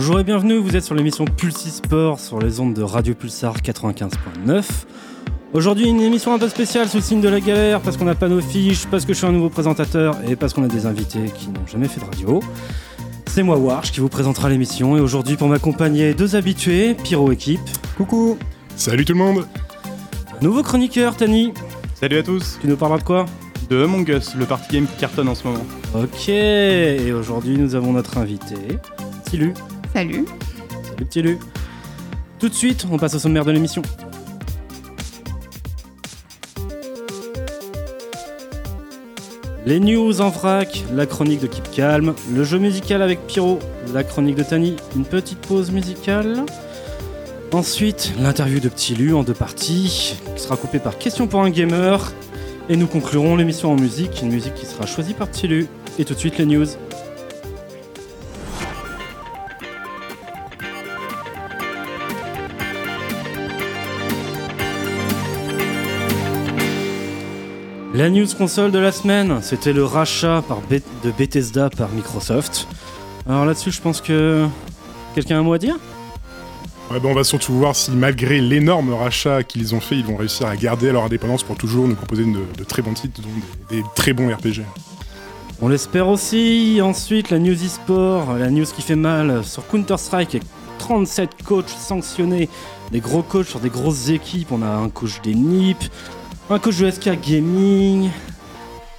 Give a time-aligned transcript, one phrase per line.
[0.00, 3.56] Bonjour et bienvenue, vous êtes sur l'émission Pulsi Sport sur les ondes de Radio Pulsar
[3.56, 4.64] 95.9.
[5.52, 8.14] Aujourd'hui, une émission un peu spéciale sous le signe de la galère parce qu'on n'a
[8.14, 10.86] pas nos fiches, parce que je suis un nouveau présentateur et parce qu'on a des
[10.86, 12.38] invités qui n'ont jamais fait de radio.
[13.26, 17.58] C'est moi, Warsh, qui vous présentera l'émission et aujourd'hui, pour m'accompagner, deux habitués, Pyro Équipe.
[17.96, 18.38] Coucou
[18.76, 19.48] Salut tout le monde
[20.40, 21.52] Nouveau chroniqueur, Tani.
[21.94, 23.26] Salut à tous Tu nous parleras de quoi?
[23.68, 25.66] De Among Us, le party game qui cartonne en ce moment.
[25.92, 28.54] Ok, et aujourd'hui, nous avons notre invité,
[29.24, 29.54] Tilu.
[29.98, 30.26] Salut.
[30.84, 31.38] Salut, Tilu.
[32.38, 33.82] Tout de suite, on passe au sommaire de l'émission.
[39.66, 43.58] Les news en vrac, la chronique de Keep Calm, le jeu musical avec Pyro,
[43.92, 46.44] la chronique de Tani, une petite pause musicale.
[47.50, 51.50] Ensuite, l'interview de Petit Lu en deux parties, qui sera coupée par question pour un
[51.50, 52.12] gamer.
[52.68, 55.66] Et nous conclurons l'émission en musique, une musique qui sera choisie par Petit Lu.
[55.98, 56.68] Et tout de suite, les news.
[67.98, 72.68] La news console de la semaine, c'était le rachat par Be- de Bethesda par Microsoft.
[73.28, 74.46] Alors là-dessus, je pense que
[75.16, 75.74] quelqu'un a un mot à dire?
[76.92, 80.16] Ouais, ben, On va surtout voir si malgré l'énorme rachat qu'ils ont fait, ils vont
[80.16, 83.28] réussir à garder leur indépendance pour toujours nous proposer de, de très bons titres, dont
[83.68, 84.62] des, des très bons RPG.
[85.60, 86.78] On l'espère aussi.
[86.80, 90.44] Ensuite, la news e-sport, la news qui fait mal sur Counter-Strike avec
[90.78, 92.48] 37 coachs sanctionnés,
[92.92, 94.52] des gros coachs sur des grosses équipes.
[94.52, 95.78] On a un coach des NIP,
[96.50, 98.10] un coach de SK Gaming,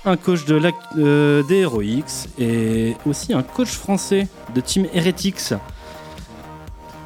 [0.06, 5.54] un coach de la, euh, des Heroics et aussi un coach français de Team Heretics.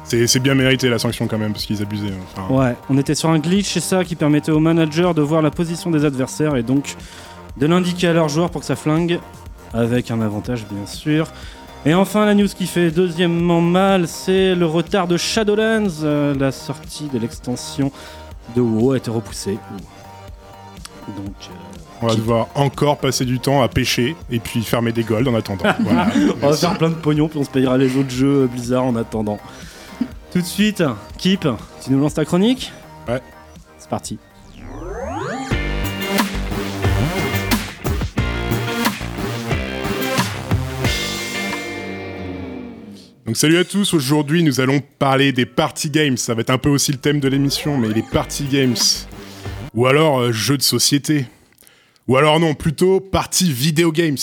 [0.04, 2.12] C'est c'est bien mérité la sanction quand même, parce qu'ils abusaient.
[2.36, 5.40] Enfin, Ouais, on était sur un glitch et ça qui permettait aux managers de voir
[5.40, 6.94] la position des adversaires et donc
[7.56, 9.18] de l'indiquer à leurs joueurs pour que ça flingue,
[9.72, 11.28] avec un avantage bien sûr.
[11.86, 16.02] Et enfin, la news qui fait deuxièmement mal, c'est le retard de Shadowlands.
[16.02, 17.92] Euh, la sortie de l'extension
[18.56, 19.58] de WoW a été repoussée.
[21.16, 25.04] Donc, euh, on va devoir encore passer du temps à pêcher et puis fermer des
[25.04, 25.64] golds en attendant.
[25.80, 26.08] Voilà.
[26.42, 28.96] on va faire plein de pognon puis on se payera les autres jeux Blizzard en
[28.96, 29.38] attendant.
[30.32, 30.82] Tout de suite,
[31.18, 31.46] Kip,
[31.82, 32.72] tu nous lances ta chronique
[33.08, 33.20] Ouais.
[33.78, 34.18] C'est parti.
[43.26, 46.58] Donc salut à tous, aujourd'hui nous allons parler des party games, ça va être un
[46.58, 48.76] peu aussi le thème de l'émission, mais les party games.
[49.74, 51.26] Ou alors euh, jeux de société.
[52.06, 54.16] Ou alors non, plutôt party video games.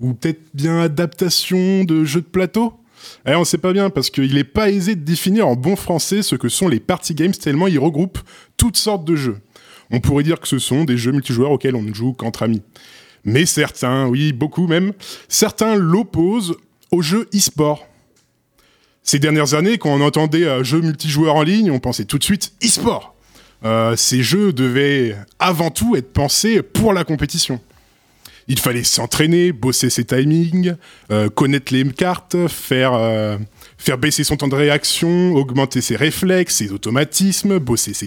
[0.00, 2.74] Ou peut-être bien adaptation de jeux de plateau
[3.26, 6.22] Eh on sait pas bien, parce qu'il n'est pas aisé de définir en bon français
[6.22, 8.18] ce que sont les party games, tellement ils regroupent
[8.56, 9.38] toutes sortes de jeux.
[9.90, 12.62] On pourrait dire que ce sont des jeux multijoueurs auxquels on ne joue qu'entre amis.
[13.24, 14.92] Mais certains, oui, beaucoup même,
[15.28, 16.56] certains l'opposent
[16.90, 17.86] aux jeux e-sport.
[19.02, 22.24] Ces dernières années, quand on entendait euh, jeux multijoueurs en ligne, on pensait tout de
[22.24, 23.13] suite e-sport.
[23.64, 27.60] Euh, ces jeux devaient avant tout être pensés pour la compétition.
[28.46, 30.74] Il fallait s'entraîner, bosser ses timings,
[31.10, 33.38] euh, connaître les cartes, faire, euh,
[33.78, 38.06] faire baisser son temps de réaction, augmenter ses réflexes, ses automatismes, bosser ses,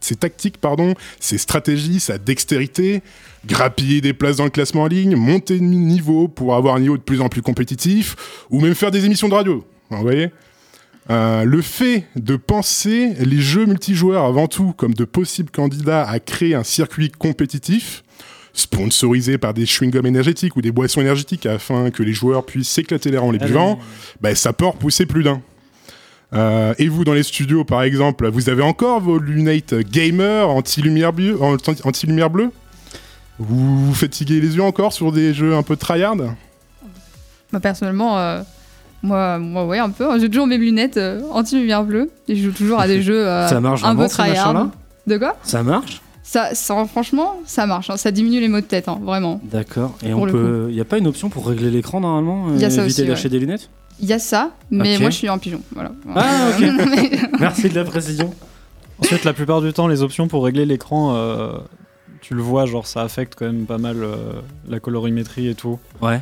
[0.00, 3.02] ses tactiques, pardon, ses stratégies, sa dextérité,
[3.46, 6.98] grappiller des places dans le classement en ligne, monter de niveau pour avoir un niveau
[6.98, 9.64] de plus en plus compétitif, ou même faire des émissions de radio.
[9.90, 10.30] Vous voyez?
[11.10, 16.20] Euh, le fait de penser les jeux multijoueurs avant tout comme de possibles candidats à
[16.20, 18.04] créer un circuit compétitif,
[18.52, 23.10] sponsorisé par des chewing-gums énergétiques ou des boissons énergétiques afin que les joueurs puissent s'éclater
[23.10, 23.78] les rangs en les buvant,
[24.20, 25.40] bah, ça peut en repousser plus d'un.
[26.34, 31.14] Euh, et vous, dans les studios, par exemple, vous avez encore vos lunettes gamer anti-lumière
[31.14, 32.50] bleue, anti- anti-lumière bleue?
[33.38, 36.16] Vous vous fatiguez les yeux encore sur des jeux un peu tryhard?
[36.16, 38.42] Moi, personnellement, euh,
[39.02, 40.18] moi, moi, ouais, un peu.
[40.18, 42.10] J'ai toujours mes lunettes euh, anti-lumière bleue.
[42.28, 44.68] Et je joue toujours à des jeux euh, Ça marche un peu tryhard.
[45.06, 45.36] De quoi?
[45.42, 46.02] Ça marche?
[46.22, 47.88] Ça, ça, franchement, ça marche.
[47.88, 47.96] hein.
[47.96, 49.40] Ça diminue les maux de tête, hein, vraiment.
[49.44, 49.96] D'accord.
[50.04, 50.66] Et Pour on peut.
[50.68, 52.82] Il n'y a pas une option pour régler l'écran normalement Il y a euh, ça
[52.84, 53.70] Éviter aussi, d'acheter des lunettes?
[54.00, 55.60] Il y a ça, mais moi, je suis en pigeon.
[55.74, 55.92] Voilà.
[56.14, 56.66] Ah, ok.
[57.40, 58.32] Merci de la précision.
[58.98, 61.52] Ensuite, la plupart du temps, les options pour régler l'écran, euh,
[62.20, 64.16] tu le vois, genre ça affecte quand même pas mal euh,
[64.68, 65.78] la colorimétrie et tout.
[66.02, 66.20] Ouais.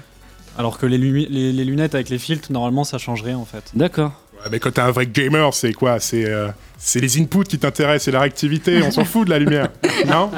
[0.59, 3.45] Alors que les, lumi- les, les lunettes avec les filtres, normalement, ça change rien en
[3.45, 3.71] fait.
[3.75, 4.13] D'accord.
[4.43, 5.99] Ouais, mais quand t'es un vrai gamer, c'est quoi?
[5.99, 6.49] C'est euh,
[6.79, 9.69] c'est les inputs qui t'intéressent, c'est la réactivité, on s'en fout de la lumière.
[10.07, 10.31] non?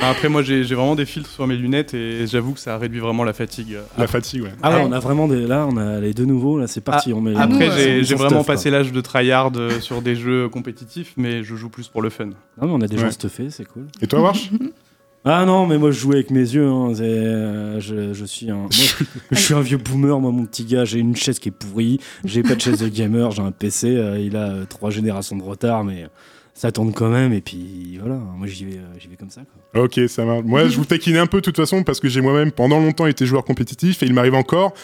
[0.00, 2.76] Bah, après, moi, j'ai j'ai vraiment des filtres sur mes lunettes et j'avoue que ça
[2.78, 3.76] réduit vraiment la fatigue.
[3.96, 4.52] La fatigue, ouais.
[4.60, 5.46] Ah ouais, on a vraiment des.
[5.46, 6.58] Là, on a les deux nouveaux.
[6.58, 7.12] Là, c'est parti.
[7.12, 7.70] on met les- Après,
[8.02, 8.54] j'ai vraiment stuff, quoi.
[8.54, 12.10] passé l'âge de tryhard euh, sur des jeux compétitifs, mais je joue plus pour le
[12.10, 12.26] fun.
[12.26, 12.32] Non,
[12.62, 13.12] mais on a des gens Ouais.
[13.12, 13.86] stuffés, c'est cool.
[14.02, 14.50] Et toi, Warsh?
[15.24, 16.66] Ah non, mais moi je jouais avec mes yeux.
[16.66, 18.68] hein, euh, je, je suis un, moi,
[19.32, 20.84] je suis un vieux boomer, moi mon petit gars.
[20.84, 22.00] J'ai une chaise qui est pourrie.
[22.24, 23.30] J'ai pas de chaise de gamer.
[23.32, 23.96] J'ai un PC.
[23.96, 26.06] euh, il a euh, trois générations de retard, mais
[26.58, 27.32] ça tourne quand même.
[27.32, 29.42] Et puis voilà, moi j'y vais, euh, comme ça.
[29.76, 30.42] Ok, ça va.
[30.42, 33.06] Moi, je vous taquinais un peu de toute façon parce que j'ai moi-même pendant longtemps
[33.06, 34.74] été joueur compétitif et il m'arrive encore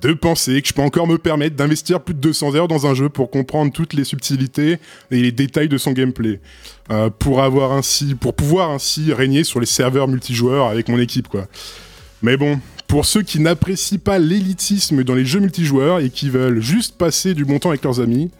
[0.00, 2.92] de penser que je peux encore me permettre d'investir plus de 200 heures dans un
[2.94, 4.78] jeu pour comprendre toutes les subtilités
[5.10, 6.38] et les détails de son gameplay,
[6.90, 11.28] Euh, pour avoir ainsi, pour pouvoir ainsi régner sur les serveurs multijoueurs avec mon équipe,
[11.28, 11.46] quoi.
[12.20, 16.60] Mais bon, pour ceux qui n'apprécient pas l'élitisme dans les jeux multijoueurs et qui veulent
[16.60, 18.30] juste passer du bon temps avec leurs amis,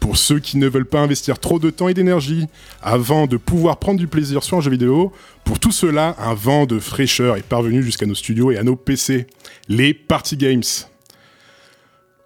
[0.00, 2.46] pour ceux qui ne veulent pas investir trop de temps et d'énergie
[2.82, 5.12] avant de pouvoir prendre du plaisir sur un jeu vidéo,
[5.44, 8.76] pour tout cela, un vent de fraîcheur est parvenu jusqu'à nos studios et à nos
[8.76, 9.26] PC.
[9.68, 10.62] Les Party Games.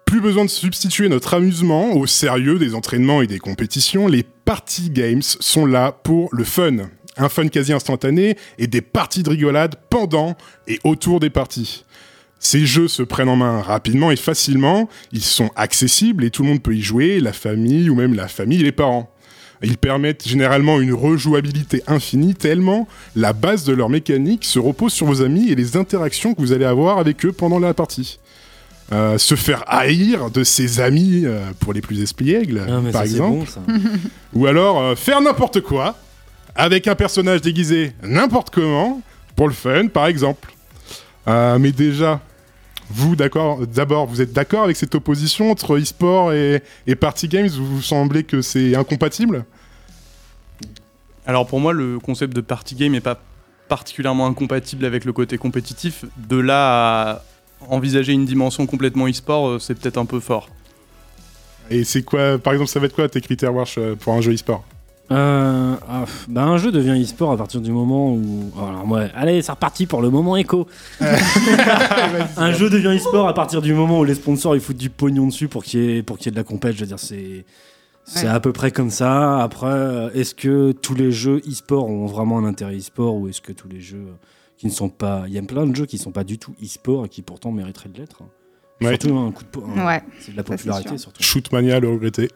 [0.05, 4.89] Plus besoin de substituer notre amusement au sérieux des entraînements et des compétitions, les Party
[4.89, 6.77] Games sont là pour le fun.
[7.17, 10.35] Un fun quasi instantané et des parties de rigolade pendant
[10.67, 11.85] et autour des parties.
[12.45, 16.49] Ces jeux se prennent en main rapidement et facilement, ils sont accessibles et tout le
[16.49, 19.09] monde peut y jouer, la famille ou même la famille et les parents.
[19.61, 22.85] Ils permettent généralement une rejouabilité infinie tellement
[23.15, 26.51] la base de leur mécanique se repose sur vos amis et les interactions que vous
[26.51, 28.19] allez avoir avec eux pendant la partie.
[28.91, 33.05] Euh, se faire haïr de ses amis euh, pour les plus espiègles, Ah, par ça,
[33.05, 33.47] exemple.
[33.65, 33.73] bon.
[34.33, 35.95] Ou alors euh, faire n'importe quoi
[36.55, 39.01] avec un personnage déguisé n'importe comment
[39.37, 40.53] pour le fun, par exemple.
[41.29, 42.19] Euh, mais déjà,
[42.93, 47.47] vous d'accord D'abord, vous êtes d'accord avec cette opposition entre e-sport et, et party games?
[47.47, 49.45] Vous vous semblez que c'est incompatible?
[51.25, 53.19] Alors pour moi, le concept de party game n'est pas
[53.67, 56.05] particulièrement incompatible avec le côté compétitif.
[56.17, 57.21] De là à
[57.69, 60.49] envisager une dimension complètement e-sport, euh, c'est peut-être un peu fort.
[61.69, 64.21] Et c'est quoi, par exemple, ça va être quoi tes critères Warsh euh, pour un
[64.21, 64.65] jeu e-sport?
[65.11, 68.51] Euh, ah, bah, un jeu devient e-sport à partir du moment où.
[68.57, 70.65] oh, Alors, moi, allez, c'est reparti pour le moment écho.
[72.37, 75.27] un jeu devient e-sport à partir du moment où les sponsors ils foutent du pognon
[75.27, 76.75] dessus pour qu'il y ait, pour qu'il y ait de la compète.
[76.75, 77.45] Je veux dire, c'est.
[78.05, 78.31] C'est Ouais.
[78.33, 79.41] à peu près comme ça.
[79.41, 83.39] Après, euh, est-ce que tous les jeux e-sport ont vraiment un intérêt e-sport ou est-ce
[83.39, 84.07] que tous les jeux
[84.57, 85.23] qui ne sont pas.
[85.27, 87.21] Il y a plein de jeux qui ne sont pas du tout e-sport et qui
[87.21, 88.21] pourtant mériteraient de l'être.
[88.21, 88.27] hein.
[88.81, 88.97] Ouais.
[88.99, 90.01] Surtout un coup de po- Ouais.
[90.19, 91.23] C'est de la Ça, c'est popularité surtout.
[91.23, 92.29] Shootmania, le regretté.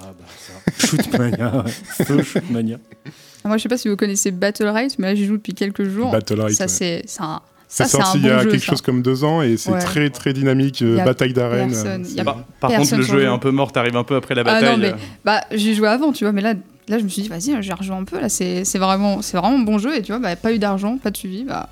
[0.00, 0.86] Ah bah ça.
[0.86, 2.22] Shootmania, ouais.
[2.24, 2.76] Shootmania.
[3.44, 5.84] Moi, je sais pas si vous connaissez Battle Right, mais là, j'y joue depuis quelques
[5.84, 6.10] jours.
[6.10, 6.54] Battle Right.
[6.56, 6.68] ça, ouais.
[6.68, 7.40] c'est c'est un.
[7.70, 8.72] C'est Ça, c'est sorti un il y a bon jeu, quelque ça.
[8.72, 9.78] chose comme deux ans et c'est Ouais.
[9.78, 11.68] très très dynamique, euh, Y a bataille d'arène.
[11.68, 13.72] personne, euh, y a c'est- Par, par contre, Personne le jeu est un peu mort,
[13.72, 14.78] t'arrives un peu après la Ah, non, bataille.
[14.80, 14.96] mais- euh.
[15.24, 16.54] Bah, j'ai joué avant, tu vois, mais là,
[16.88, 18.18] là je me suis dit, vas-y, j'ai rejoint un peu.
[18.18, 19.94] Là, c'est c'est vraiment, c'est vraiment un bon jeu.
[19.96, 21.68] Et tu vois, bah, pas eu d'argent, pas de suivi, bah,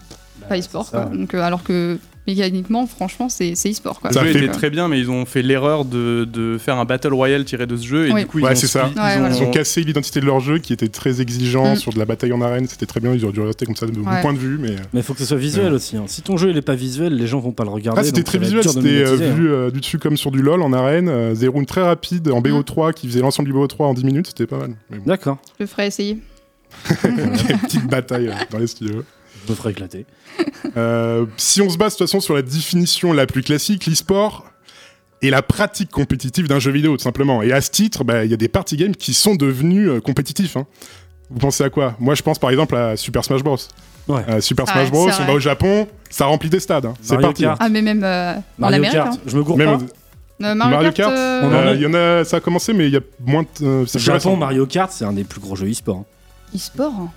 [0.51, 0.91] pas e-sport.
[0.91, 1.07] quoi.
[1.07, 4.01] Donc, euh, alors que mécaniquement, franchement, c'est c'est e-sport.
[4.01, 4.11] quoi.
[4.11, 6.77] Le Ça jeu fait- était très bien, mais ils ont fait l'erreur de, de faire
[6.79, 8.09] un battle royale tiré de ce jeu.
[8.09, 8.21] Et Oui.
[8.23, 8.85] du coup, Ouais, ils ont ça.
[8.85, 9.37] Ouais, ils ont- voilà.
[9.37, 11.77] Ils ont cassé l'identité de leur jeu qui était très exigeant Mm.
[11.77, 12.67] sur de la bataille en arène.
[12.69, 14.21] C'était très bien, ils auraient dû rester comme ça de mon Ouais.
[14.23, 14.59] point de vue.
[14.59, 14.77] Mais...
[14.93, 15.97] Mais il faut que ce soit visuel aussi.
[15.97, 16.05] hein.
[16.07, 18.01] Si ton jeu il est pas visuel, les gens vont pas le regarder.
[18.01, 19.35] Ah, c'était donc très ça visuel, c'était euh, monétiser, hein.
[19.35, 21.09] vu euh, du dessus comme sur du LoL en arène.
[21.09, 24.27] Euh, des rounds très rapides en BO3 qui faisait l'ensemble du BO3 en 10 minutes,
[24.29, 24.71] c'était pas mal.
[24.91, 26.19] Bon, D'accord, Je ferai essayer.
[27.05, 29.03] des petites batailles euh, dans les studios.
[29.47, 30.05] Je me ferai éclater.
[30.77, 34.45] Euh, si on se base de toute façon sur la définition la plus classique, l'e-sport
[35.23, 37.41] est la pratique compétitive d'un jeu vidéo, tout simplement.
[37.43, 40.01] Et à ce titre, bah, il y a des party games qui sont devenus euh,
[40.01, 40.57] compétitifs.
[40.59, 40.67] hein.
[41.31, 41.97] Vous pensez à quoi?
[41.99, 43.57] Moi, je pense par exemple à Super Smash Bros.
[44.09, 44.23] Ouais.
[44.29, 46.85] Euh, Super Ah Smash ouais, Bros, on va au Japon, ça remplit des stades.
[46.85, 46.95] hein.
[47.01, 47.43] C'est Mario parti.
[47.45, 47.57] Kart.
[47.61, 48.93] Ah, mais même euh, en Mario Amérique.
[48.99, 49.19] Kart, hein.
[49.27, 49.85] je me gourre Même pas.
[50.49, 52.93] Euh, Mario, Mario Kart, euh, euh, il y en a, ça a commencé, mais il
[52.93, 53.65] y a moins de.
[53.67, 54.37] euh, Japon.
[54.37, 55.99] Mario Kart, c'est un des plus gros jeux e-sport.
[55.99, 56.05] hein.
[56.55, 57.09] e-sport.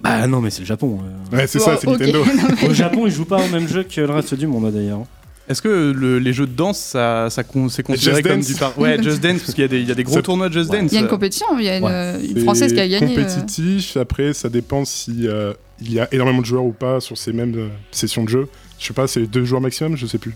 [0.00, 0.98] Bah non, mais c'est le Japon.
[1.32, 1.36] euh.
[1.36, 1.98] Ouais, c'est Bon, ça, c'est ok.
[2.00, 2.24] Nintendo.
[2.68, 5.00] Au Japon, ils jouent pas au même jeu que le reste du monde d'ailleurs.
[5.48, 8.46] Est-ce que le- les jeux de danse, ça, ça con- c'est considéré Just comme Dance.
[8.48, 8.78] du par...
[8.78, 10.48] Ouais, Just Dance, parce qu'il y a des, il y a des gros Ça- tournois
[10.48, 10.80] de Just Ouais.
[10.82, 10.90] Dance.
[10.92, 11.90] Il y a une compétition, il y a une, Ouais.
[11.92, 13.06] euh, une C'est française qui a gagné.
[13.16, 13.96] euh, compétitif.
[13.96, 17.32] Après, ça dépend si euh, il y a énormément de joueurs ou pas sur ces
[17.32, 18.48] mêmes euh, sessions de jeu.
[18.78, 20.34] Je sais pas, c'est deux joueurs maximum, je sais plus.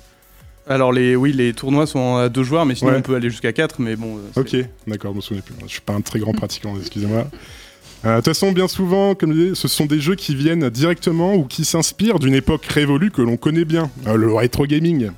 [0.68, 2.98] Alors, les, oui, les tournois sont à deux joueurs, mais sinon Ouais.
[2.98, 3.80] on peut aller jusqu'à quatre.
[3.80, 5.54] Mais bon, euh, c'est- Ok, d'accord, je me souviens plus.
[5.66, 7.26] Je suis pas un très grand pratiquant, excusez-moi.
[8.04, 10.68] Euh, De toute façon, bien souvent, comme je disais, ce sont des jeux qui viennent
[10.70, 15.10] directement ou qui s'inspirent d'une époque révolue que l'on connaît bien, euh, le rétro gaming.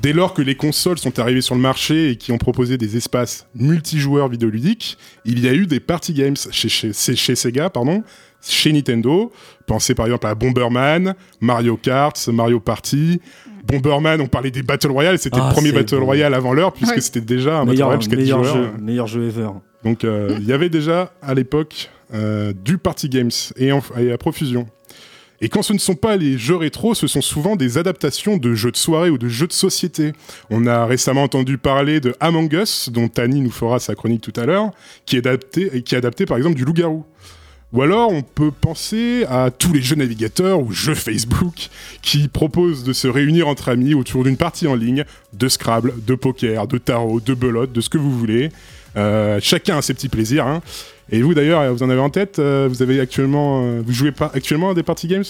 [0.00, 2.96] Dès lors que les consoles sont arrivées sur le marché et qui ont proposé des
[2.96, 8.02] espaces multijoueurs vidéoludiques, il y a eu des party games chez, chez, Sega, pardon,
[8.40, 9.30] chez Nintendo.
[9.66, 13.20] Pensez par exemple à Bomberman, Mario Kart, Mario Party.
[13.66, 15.98] Bomberman, on parlait des Battle Royale, c'était Ah, le premier c'est Battle.
[16.02, 17.00] Royale avant l'heure, puisque Ouais.
[17.00, 18.56] c'était déjà un Battle Meilleur, Royale jusqu'à 10 meilleur joueurs.
[18.56, 19.48] jeu, meilleur jeu ever.
[19.84, 24.66] Donc euh, il y avait déjà à l'époque euh, du party games et, à profusion.
[25.40, 28.54] Et quand ce ne sont pas les jeux rétro, ce sont souvent des adaptations de
[28.54, 30.12] jeux de soirée ou de jeux de société.
[30.50, 34.40] On a récemment entendu parler de Among Us, dont Tani nous fera sa chronique tout
[34.40, 34.70] à l'heure,
[35.04, 37.04] qui est adapté, qui est adapté par exemple du Loup-garou.
[37.72, 41.70] Ou alors on peut penser à tous les jeux navigateurs ou jeux Facebook
[42.02, 46.14] qui proposent de se réunir entre amis autour d'une partie en ligne de Scrabble, de
[46.14, 48.50] poker, de tarot, de belote, de ce que vous voulez.
[48.96, 50.46] Euh, chacun a ses petits plaisirs.
[50.46, 50.60] hein.
[51.10, 54.12] Et vous d'ailleurs, vous en avez en tête euh, Vous avez actuellement, euh, vous jouez
[54.12, 55.24] pas actuellement à des party games?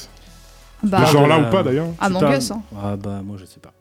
[0.82, 1.86] Bah, Genre là euh, ou pas d'ailleurs?
[2.00, 2.38] Among Putain.
[2.38, 2.50] Us.
[2.50, 2.62] hein.
[2.76, 3.72] Ah bah moi je sais pas.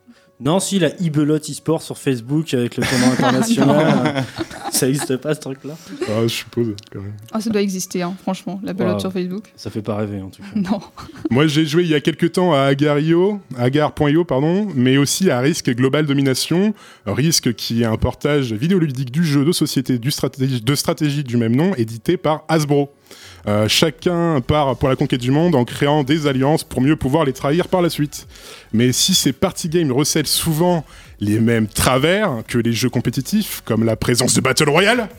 [0.44, 4.24] Non, si la e-belote e-sport sur Facebook avec le tournoi international,
[4.72, 5.78] ça existe pas ce truc-là?
[6.08, 7.14] Ah, Je suppose quand même.
[7.32, 9.00] Ah, ça doit exister, hein, franchement, la pelote Wow.
[9.00, 9.52] sur Facebook.
[9.56, 10.48] Ça fait pas rêver en tout cas.
[10.60, 10.80] Non.
[11.30, 15.40] Moi, j'ai joué il y a quelques temps à Agar.io, Agar.io, pardon, mais aussi à
[15.40, 16.74] Risque Global Domination,
[17.06, 21.38] Risque qui est un portage vidéoludique du jeu de société du stratégie, de stratégie du
[21.38, 22.92] même nom, édité par Hasbro.
[23.48, 27.26] Euh, chacun part pour la conquête du monde en créant des alliances pour mieux pouvoir
[27.26, 28.28] les trahir par la suite.
[28.72, 30.86] Mais si ces party games recèlent souvent
[31.20, 35.10] les mêmes travers que les jeux compétitifs, comme la présence de Battle Royale,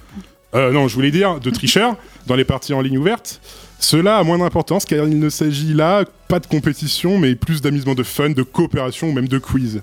[0.54, 3.40] euh, non, je voulais dire de tricheurs dans les parties en ligne ouvertes,
[3.78, 7.94] cela a moins d'importance car il ne s'agit là pas de compétition mais plus d'amusement
[7.94, 9.82] de fun, de coopération ou même de quiz.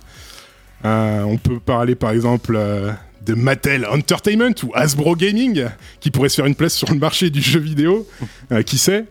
[0.86, 2.92] Euh, on peut parler par exemple euh,
[3.30, 5.66] de Mattel Entertainment ou Hasbro Gaming
[6.00, 8.08] qui pourrait se faire une place sur le marché du jeu vidéo,
[8.52, 9.06] Euh, qui sait.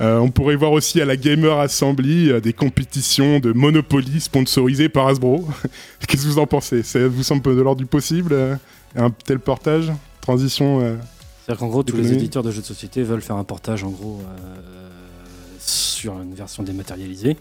[0.00, 4.88] Euh, on pourrait voir aussi à la Gamer Assembly euh, des compétitions de Monopoly sponsorisées
[4.88, 5.46] par Hasbro.
[6.08, 6.82] Qu'est-ce que vous en pensez?
[6.82, 8.56] Ça vous semble de l'ordre du possible euh,
[8.96, 13.22] Un tel portage Transition C'est-à-dire qu'en gros, tous les éditeurs de jeux de société veulent
[13.22, 14.20] faire un portage en gros
[15.58, 17.36] sur une version dématérialisée.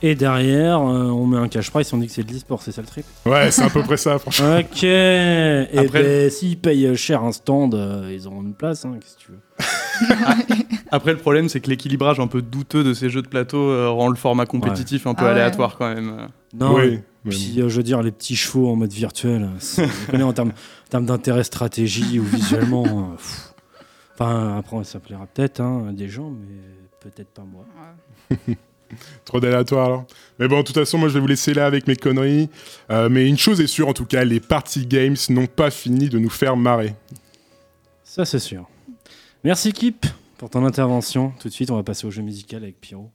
[0.00, 2.70] Et derrière, euh, on met un cash price on dit que c'est de l'e-sport, c'est
[2.70, 4.58] ça le trip Ouais, c'est à peu près ça, franchement.
[4.60, 8.96] Ok Et Après- ben, s'ils payent cher un stand, euh, ils auront une place, hein,
[9.00, 9.40] qu'est-ce que tu veux.
[10.92, 13.88] Après, le problème, c'est que l'équilibrage un peu douteux de ces jeux de plateau euh,
[13.90, 15.30] rend le format compétitif un peu Ah ouais.
[15.32, 16.28] aléatoire quand même.
[16.54, 17.00] Non, oui.
[17.28, 19.48] puis euh, je veux dire, les petits chevaux en mode virtuel,
[20.10, 20.52] connais en termes,
[20.92, 22.84] d'intérêt stratégie ou visuellement.
[22.86, 23.52] euh, pff.
[24.14, 26.54] enfin, après, ça plaira peut-être hein, à des gens, mais
[27.00, 27.64] peut-être pas moi.
[29.24, 30.04] Trop d'aléatoire alors.
[30.38, 32.48] Mais bon, de toute façon, moi je vais vous laisser là avec mes conneries.
[32.90, 36.08] Euh, mais une chose est sûre, en tout cas, les party games n'ont pas fini
[36.08, 36.94] de nous faire marrer.
[38.04, 38.68] Ça, c'est sûr.
[39.44, 40.06] Merci, Kip,
[40.38, 41.32] pour ton intervention.
[41.40, 43.10] Tout de suite, on va passer au jeu musical avec Pierrot.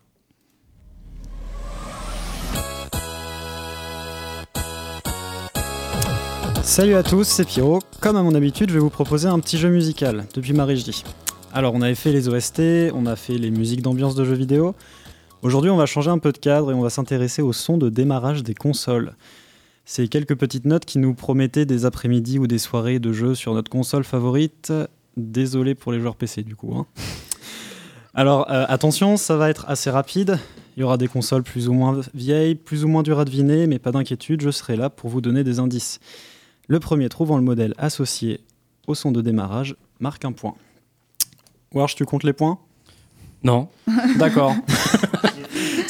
[6.63, 7.79] Salut à tous, c'est Pierrot.
[7.99, 11.03] Comme à mon habitude, je vais vous proposer un petit jeu musical depuis ma régie.
[11.53, 14.73] Alors, on avait fait les OST, on a fait les musiques d'ambiance de jeux vidéo.
[15.43, 17.89] Aujourd'hui, on va changer un peu de cadre et on va s'intéresser au son de
[17.89, 19.15] démarrage des consoles.
[19.83, 23.53] C'est quelques petites notes qui nous promettaient des après-midi ou des soirées de jeux sur
[23.53, 24.71] notre console favorite.
[25.17, 26.73] Désolé pour les joueurs PC du coup.
[26.73, 26.85] hein.
[28.13, 30.39] Alors euh, attention, ça va être assez rapide.
[30.77, 33.67] Il y aura des consoles plus ou moins vieilles, plus ou moins dures à deviner,
[33.67, 35.99] mais pas d'inquiétude, je serai là pour vous donner des indices.
[36.69, 38.39] Le premier trouvant le modèle associé
[38.87, 40.55] au son de démarrage marque un point.
[41.73, 42.59] Warsh, tu comptes les points?
[43.43, 43.67] Non.
[44.17, 44.55] D'accord.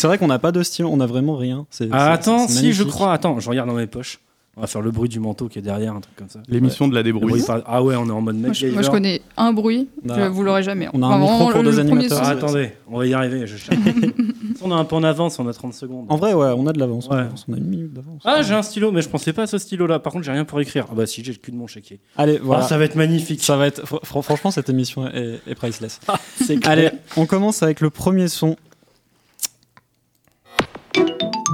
[0.03, 1.65] c'est vrai qu'on n'a pas de style, on n'a vraiment rien.
[1.69, 3.13] C'est- Ah, c'est- attends, c'est si, je crois.
[3.13, 4.19] Attends, je regarde dans mes poches.
[4.55, 6.39] On va faire le bruit du manteau qui est derrière, un truc comme ça.
[6.47, 7.41] L'émission de la Le débrouille.
[7.43, 8.73] par- Ah ouais, on est en mode Moi MacGyver.
[8.73, 10.87] moi, je connais un bruit, a- je- vous l'aurez jamais.
[10.93, 12.19] on a un Enfin, micro pour deux animateurs.
[12.21, 13.47] Ah, attendez, on va y arriver.
[13.47, 13.79] Je cherche.
[14.61, 16.05] on est un peu en avance, on a 30 secondes.
[16.09, 17.07] En vrai, ouais, on a de l'avance.
[17.07, 17.23] Ouais.
[17.47, 18.21] on a une minute d'avance.
[18.25, 19.97] Ah, j'ai un stylo, mais je pensais pas à ce stylo-là.
[19.97, 20.85] Par contre, j'ai rien pour écrire.
[20.91, 21.99] Ah bah si, j'ai le cul de mon chéquier.
[22.15, 22.63] Allez, voilà.
[22.63, 23.41] Ah, ça va être magnifique.
[23.43, 23.81] Ça va être.
[23.85, 25.99] fr- fr- franchement, cette émission est, est priceless.
[26.43, 26.71] C'est clair.
[26.71, 28.55] Allez, on commence avec le premier son.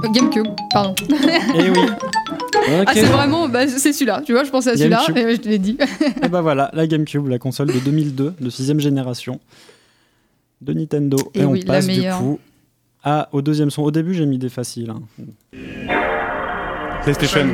[0.08, 0.94] GameCube, pardon.
[1.54, 2.84] Et oui, Ok.
[2.86, 5.48] Ah, c'est vraiment, bah, c'est celui-là, tu vois, je pensais à celui-là et je te
[5.48, 5.78] l'ai dit.
[6.22, 9.40] et bah voilà, la GameCube, la console de 2002, de 6 génération
[10.60, 11.16] de Nintendo.
[11.34, 12.18] Et, Et on oui, la passe du meilleure.
[12.18, 12.38] coup
[13.02, 13.82] à, au deuxième son.
[13.82, 14.90] Au début, j'ai mis des faciles.
[14.90, 15.02] hein.
[17.02, 17.46] PlayStation.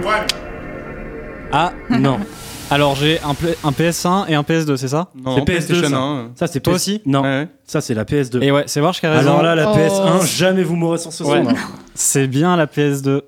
[1.52, 2.18] Ah, Non.
[2.70, 5.08] alors j'ai un, pla- un PS1 et un PS2, c'est ça?
[5.14, 5.96] Non, C'est non, PS2, PlayStation ça.
[5.96, 6.30] 1.
[6.34, 6.76] Ça, c'est Toi PS...
[6.76, 7.02] aussi?
[7.06, 8.42] Non, Ouais, ça, c'est la PS2.
[8.42, 9.30] Et ouais, c'est voir qui a raison.
[9.38, 9.76] Alors là, la Oh.
[9.76, 11.42] PS1, jamais vous mourrez sur ce Ouais.
[11.44, 11.50] son.
[11.50, 11.54] là.
[11.94, 13.22] C'est bien la PS2.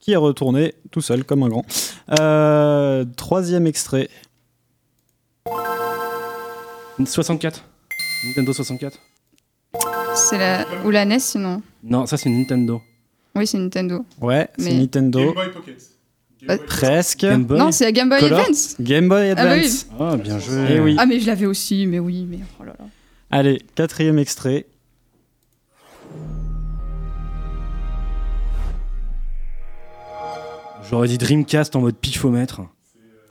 [0.00, 1.64] Qui est retourné tout seul comme un grand.
[2.20, 4.08] Euh, troisième extrait.
[7.04, 7.64] 64.
[8.26, 8.98] Nintendo 64.
[10.14, 10.64] C'est la.
[10.84, 11.60] Ou la NES sinon.
[11.84, 12.80] Non, ça, c'est Nintendo.
[13.36, 14.04] Oui, c'est Nintendo.
[14.20, 15.32] Ouais, c'est Mais- Nintendo.
[15.52, 15.76] Pocket.
[16.46, 17.20] Bah, Presque.
[17.22, 17.58] Game Boy.
[17.58, 18.40] Non, c'est la Game Boy Color.
[18.40, 18.76] Advance.
[18.80, 19.58] Game Boy Ah bah oui.
[19.58, 19.86] Advance.
[19.98, 20.64] Ah, bien joué.
[20.70, 20.96] Eh oui.
[20.98, 22.84] Ah, mais je l'avais aussi, mais oui, mais oh là là.
[23.30, 24.66] Allez, quatrième extrait.
[30.88, 32.62] J'aurais dit Dreamcast en mode pifomètre.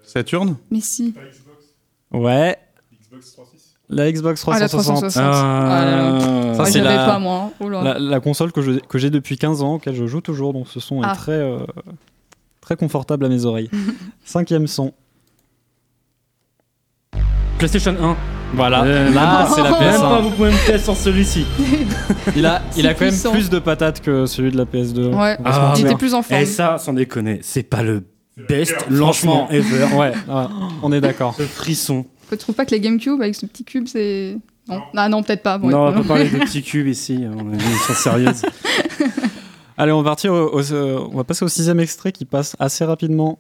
[0.04, 0.58] Saturn?
[0.72, 1.14] Mais si.
[2.12, 2.65] Ouais, Xbox 360.
[3.90, 5.12] La Xbox Ah, la 360.
[5.12, 5.24] 360.
[5.24, 6.54] Ah là là.
[6.56, 7.52] Ça, Ah, c'est la- pas moi.
[7.60, 7.70] Oh.
[7.70, 11.02] La, la console que j'ai depuis 15 ans, auquel je joue toujours, donc ce son
[11.04, 11.16] est Ah.
[11.16, 11.60] très, euh,
[12.62, 13.70] très confortable à mes oreilles.
[14.26, 14.94] Cinquième son.
[17.58, 18.16] PlayStation 1.
[18.54, 20.22] Voilà, Euh, là c'est la Même pas, PS1.
[20.22, 21.46] vous pouvez me tester sur celui-ci.
[22.36, 25.08] Il a, il a C'est quand même plus de patates que celui de la PS2.
[25.14, 26.00] Ouais, Ah, il était merde.
[26.00, 26.42] plus en forme.
[26.42, 28.04] Et ça, sans déconner, c'est pas le
[28.48, 29.86] best lancement ever.
[29.96, 30.44] Ouais, ouais,
[30.84, 31.34] on est d'accord.
[31.38, 32.06] Ce frisson.
[32.30, 34.38] Tu trouves pas que les GameCube avec ce petit cube, c'est.
[34.68, 35.58] Non, ah, non peut-être pas.
[35.60, 38.42] Bon, non, on va pas parler de petits cubes ici, on est une sérieuse.
[39.78, 42.56] Allez, on va partir au, au- euh, on va passer au sixième extrait qui passe
[42.60, 43.38] assez rapidement.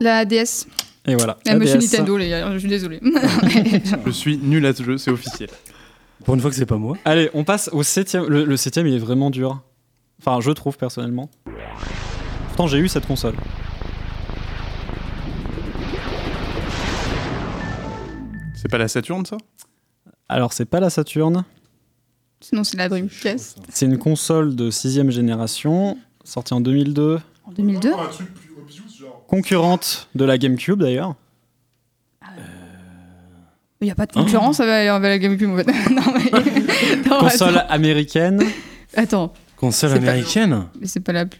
[0.00, 0.66] La DS.
[1.06, 1.36] Et voilà.
[1.44, 1.74] La DS.
[1.74, 3.00] Nintendo, les gars, je suis désolé.
[4.06, 5.50] Je suis nul à ce jeu, c'est officiel.
[6.24, 6.96] Pour une fois que c'est pas moi.
[7.04, 8.26] Allez, on passe au septième.
[8.26, 9.60] Le, le septième, il est vraiment dur.
[10.20, 11.28] Enfin, je trouve personnellement.
[12.48, 13.34] Pourtant, j'ai eu cette console.
[18.64, 19.36] C'est pas la Saturn, ça?
[20.26, 21.44] Alors, c'est pas la Saturn.
[22.40, 23.58] Sinon, c'est la Dreamcast.
[23.68, 28.84] C'est une console de sixième génération, sortie en 2002, En 2002 Un truc plus obvious,
[28.98, 29.22] genre.
[29.26, 31.14] concurrente de la GameCube d'ailleurs.
[33.80, 35.66] Il n'y a pas de concurrence avec, avec la GameCube en fait.
[35.90, 36.30] non, mais.
[37.10, 37.68] non, Console attends.
[37.74, 38.42] américaine
[38.96, 40.68] Attends, Console pas- américaine?
[40.80, 41.38] Mais c'est pas la plus.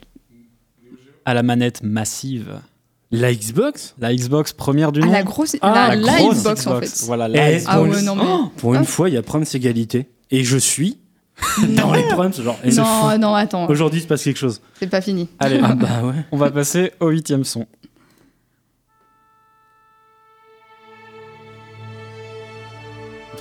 [1.25, 2.61] à la manette massive.
[3.17, 3.95] La Xbox?
[4.01, 5.13] La Xbox première du Ah, nom.
[5.13, 5.57] la grosse.
[5.61, 7.03] Ah, la, la la grosse Xbox, en fait.
[7.07, 7.65] Voilà, la Xbox.
[7.69, 8.85] Ah pour ouais, une- non, mais- Oh, Pour une Ah.
[8.85, 10.09] fois, il y a Prums égalité.
[10.31, 10.99] Et je suis
[11.77, 12.33] dans les Prums.
[12.33, 14.61] Genre, et Non, non, attends, Aujourd'hui, il se passe quelque chose.
[14.79, 15.29] c'est pas fini.
[15.39, 16.15] Allez, Ah bah ouais.
[16.33, 17.67] on va passer au huitième son.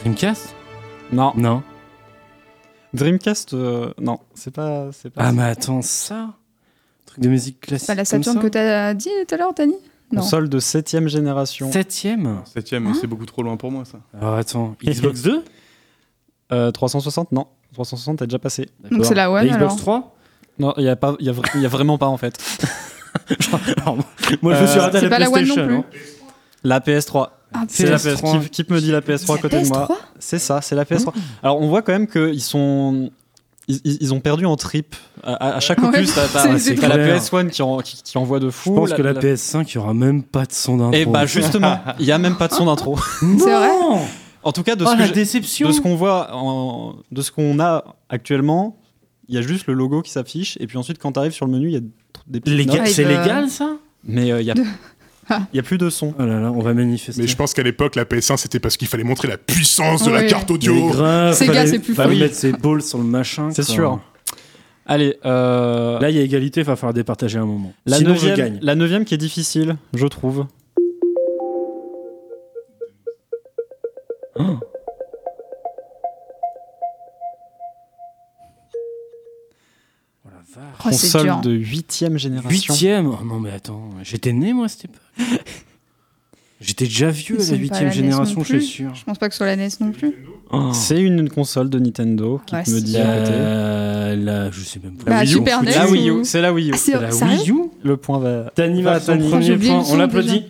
[0.03, 0.56] Dreamcast?
[1.12, 1.63] Non, Non.
[2.94, 5.24] Dreamcast, euh, non, c'est pas, c'est pas.
[5.25, 6.36] Ah mais attends, ça
[7.13, 7.88] Truc de musique classique.
[7.88, 9.74] Pas la comme Saturn ça que t'as dit tout à l'heure, Tani
[10.12, 10.22] Non.
[10.22, 11.72] console de septième génération.
[11.72, 12.41] Septième?
[12.51, 14.00] Septième, Hein c'est beaucoup trop loin pour moi, ça.
[14.20, 15.43] Alors attends, Xbox 2
[16.51, 17.48] Euh, 360, non.
[17.74, 18.70] 360 est déjà passé.
[18.91, 19.75] Donc c'est la One Xbox alors?
[19.77, 20.15] 3
[20.60, 22.38] Non, il y a pas, il y a, vra- y a vraiment pas en fait.
[23.77, 23.98] Alors,
[24.41, 25.65] Moi je me suis Euh, raté à c'est la pas la One non PlayStation.
[25.67, 25.75] plus.
[25.77, 25.86] hein.
[26.63, 27.30] La PS3.
[27.54, 28.15] Ah, C'est la PS3.
[28.21, 28.49] PS3.
[28.49, 30.86] Qui, qui me dit la PS3 à côté de moi PS3 C'est ça, c'est la
[30.86, 31.13] PS3.
[31.43, 33.12] Alors on voit quand même qu'ils sont.
[33.67, 34.93] Ils, ont perdu en trip.
[35.23, 36.58] À, à- à chaque Ouais, opus, t'as- la
[36.95, 37.17] clair.
[37.21, 38.76] PS1 qui, en- qui, qui envoie de Je fou.
[38.76, 40.93] pense que la PS5, il y aura même pas de son d'intro.
[40.93, 42.97] Et bah justement, il y a même pas de son d'intro.
[43.21, 43.69] C'est vrai
[44.43, 46.95] En tout cas, de Oh ce que la j'ai- déception de ce qu'on voit, en-
[47.12, 48.76] de ce qu'on a actuellement,
[49.30, 50.58] il y a juste le logo qui s'affiche.
[50.60, 51.82] Et puis ensuite, quand tu arrives sur le menu, il y a
[52.28, 52.69] des petites.
[52.78, 53.78] Ah, C'est veut- légal ça?
[54.06, 54.62] Mais euh, il y a, Ah.
[55.53, 56.13] il y a plus de son.
[56.19, 57.21] Oh là là, on va manifester.
[57.21, 60.12] Mais je pense qu'à l'époque, la PS1, c'était parce qu'il fallait montrer la puissance de
[60.12, 60.89] la carte audio.
[60.89, 63.49] grave, Sega, fallait- c'est plus fallait mettre ses balls sur le machin.
[63.51, 63.73] C'est quoi.
[63.75, 63.99] sûr.
[64.86, 67.71] Allez, euh, Là, il y a égalité, il va falloir départager un moment.
[67.86, 68.59] la, Sinon, je neuvième, gagne.
[68.62, 70.45] la neuvième qui est difficile, je trouve.
[74.36, 74.57] Oh.
[80.25, 80.73] Oh la vache.
[80.86, 81.41] Oh, c'est Console dur.
[81.41, 82.49] de huitième génération.
[82.49, 84.99] Huitième Oh non, mais attends, j'étais né moi à cette époque.
[86.62, 88.95] J'étais déjà vieux à la huitième la génération, je suis sûr.
[88.95, 90.13] Je pense pas que ce soit la NES non plus.
[90.49, 90.71] Oh.
[90.71, 94.23] C'est une console de Nintendo qui Ouais, me dit à côté.
[94.23, 95.12] Là, je sais même pas.
[95.12, 95.34] Bah, Wii U.
[95.34, 96.73] Super NES La Wii U, c'est la Wii U.
[96.73, 98.52] Ah, c'est la Wii U Le point va.
[98.56, 100.45] Tani Va, son premier point, son on l'applaudit.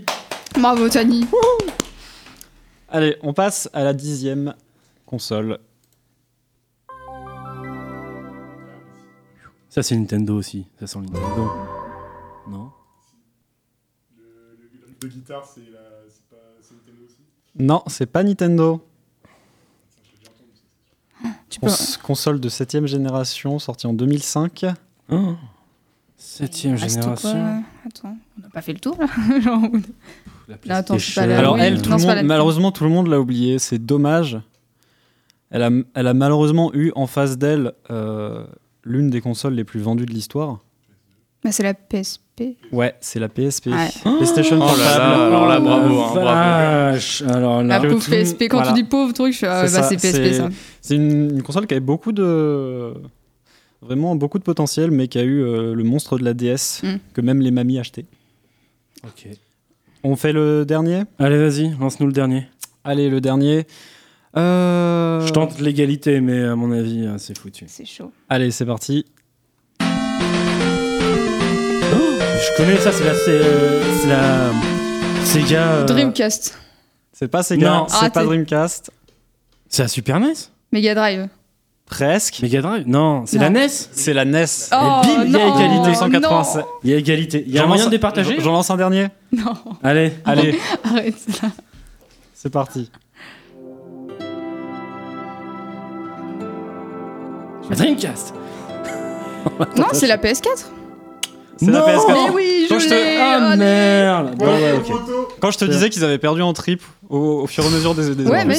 [0.59, 1.25] Bravo, Tani.
[2.89, 4.53] Allez, on passe à la dixième
[5.07, 5.57] console.
[9.69, 10.67] Ça, c'est Nintendo aussi.
[10.79, 11.51] Ça sent Nintendo.
[12.47, 12.69] Non?
[15.03, 17.17] De guitare, c'est Nintendo aussi.
[17.57, 18.81] Non, c'est pas Nintendo.
[21.49, 21.67] Tu peux.
[21.67, 24.65] Cons- console de septième génération, sortie en 2005.
[25.11, 25.35] Oh.
[26.17, 27.31] Septième Reste génération.
[27.31, 29.07] quoi Attends, on n'a pas fait le tour là
[29.41, 29.61] Genre,
[30.47, 32.23] La Là, attends, pas la- Alors oui, elle, non, tout le c'est pas monde, la-
[32.23, 33.59] malheureusement, tout le monde l'a oublié.
[33.59, 34.39] C'est dommage.
[35.49, 38.45] Elle a, elle a malheureusement eu en face d'elle euh,
[38.83, 40.59] l'une des consoles les plus vendues de l'histoire.
[41.43, 42.55] Bah, c'est la PSP.
[42.71, 43.67] Ouais, c'est la PSP.
[43.67, 43.89] Ouais.
[44.17, 44.99] PlayStation Oh là Portable.
[44.99, 46.19] là, alors là, bravo, hein, bravo.
[46.25, 47.21] Vache.
[47.23, 47.79] Alors là.
[47.79, 48.43] La pauvre PSP.
[48.43, 48.73] Quand voilà.
[48.73, 50.49] tu dis pauvre truc, je fais ah, C'est bah, c'est PSP c'est- ça.
[50.81, 52.93] C'est une, une console qui avait beaucoup de.
[53.81, 56.95] Vraiment beaucoup de potentiel, mais qui a eu euh, le monstre de la DS Mm.
[57.13, 58.05] que même les mamies achetaient.
[59.03, 59.27] Ok.
[60.05, 61.03] On fait le dernier?
[61.19, 62.47] Allez, vas-y, lance-nous le dernier.
[62.85, 63.65] Allez, le dernier.
[64.37, 67.65] Euh, Je tente l'égalité, mais à mon avis, euh, c'est foutu.
[67.67, 68.11] C'est chaud.
[68.29, 69.05] Allez, c'est parti.
[72.53, 74.51] Je connais ça, c'est la, c'est, euh, c'est la
[75.25, 75.61] Sega.
[75.71, 76.57] euh, Dreamcast.
[77.11, 77.87] C'est pas Sega, Non.
[77.89, 78.91] c'est pas Dreamcast.
[79.69, 80.33] C'est la Super NES
[80.71, 81.27] Mega Drive.
[81.85, 82.39] Presque.
[82.41, 84.45] Mega Drive Non, c'est la NES C'est la NES.
[84.71, 85.89] Oh, bim, il y a égalité.
[85.91, 86.65] 1987.
[86.83, 87.43] Il y a égalité.
[87.47, 90.13] Il y a un moyen lance- de départager J'en lance un dernier Non, Allez.
[90.25, 91.15] Allez, arrête.
[92.33, 92.89] c'est parti.
[97.69, 98.33] La Dreamcast
[99.77, 100.65] Non, c'est la PS4.
[101.63, 102.07] C'est la Non PS4.
[102.29, 102.93] Mais oui, je Quand je te...
[102.93, 103.57] l'ai Ah allez.
[103.57, 104.93] merde Bon, ouais, ok.
[105.39, 107.95] Quand je te disais qu'ils avaient perdu en trip au, au fur et à mesure
[107.95, 108.57] des, des Ouais, mais,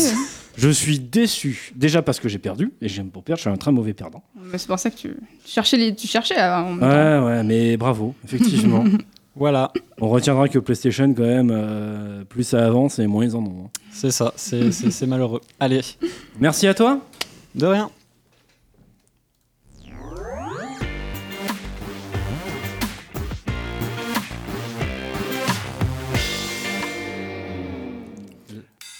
[0.56, 1.72] Je suis déçu.
[1.74, 4.22] Déjà parce que j'ai perdu, et j'aime pour perdre, je suis un très mauvais perdant.
[4.52, 5.08] mais c'est pour ça que tu,
[5.44, 6.76] tu cherchais, les, tu cherchais temps.
[6.80, 8.84] Ouais, ouais, mais bravo, effectivement.
[9.36, 13.40] Voilà, On retiendra que PlayStation, quand même, euh, plus ça avance et moins ils en
[13.40, 13.64] ont.
[13.66, 13.70] hein.
[13.90, 15.40] c'est ça, c'est malheureux.
[15.58, 15.80] Allez,
[16.38, 17.00] Merci à toi.
[17.56, 17.90] de rien.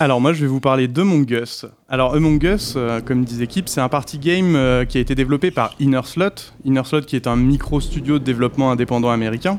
[0.04, 1.64] Alors moi je vais vous parler d'Among Us.
[1.88, 5.14] Alors Among Us, euh, comme disait Kip, c'est un party game euh, qui a été
[5.14, 6.52] développé par Inner Slot.
[6.66, 9.58] Inner Slot qui est un micro-studio de développement indépendant américain.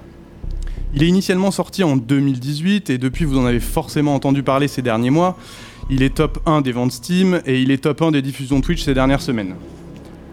[0.94, 4.84] Il est initialement sorti en 2018 et depuis vous en avez forcément entendu parler ces
[4.84, 5.36] derniers mois.
[5.90, 8.84] Il est top 1 des ventes Steam et il est top 1 des diffusions Twitch
[8.84, 9.56] ces dernières semaines.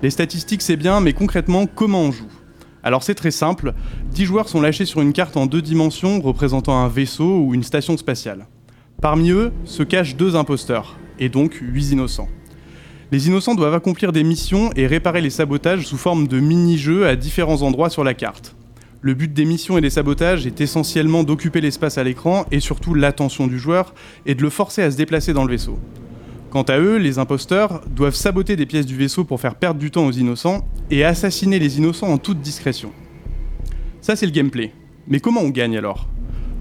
[0.03, 2.29] Les statistiques c'est bien, mais concrètement comment on joue?
[2.83, 3.73] Alors c'est très simple,
[4.11, 7.63] 10 joueurs sont lâchés sur une carte en deux dimensions représentant un vaisseau ou une
[7.63, 8.45] station spatiale.
[9.03, 12.29] Parmi eux se cachent deux imposteurs, et donc 8 innocents.
[13.11, 17.17] Les innocents doivent accomplir des missions et réparer les sabotages sous forme de mini-jeux à
[17.17, 18.55] différents endroits sur la carte.
[19.01, 22.95] Le but des missions et des sabotages est essentiellement d'occuper l'espace à l'écran et surtout
[22.95, 23.93] l'attention du joueur
[24.25, 25.81] et de le forcer à se déplacer dans le vaisseau.
[26.51, 29.91] Quant à eux, les imposteurs doivent saboter des pièces du vaisseau pour faire perdre du
[29.91, 32.93] temps aux innocents et assassiner les innocents en toute discrétion.
[34.01, 34.73] Ça c'est le gameplay.
[35.09, 36.07] Mais comment on gagne alors?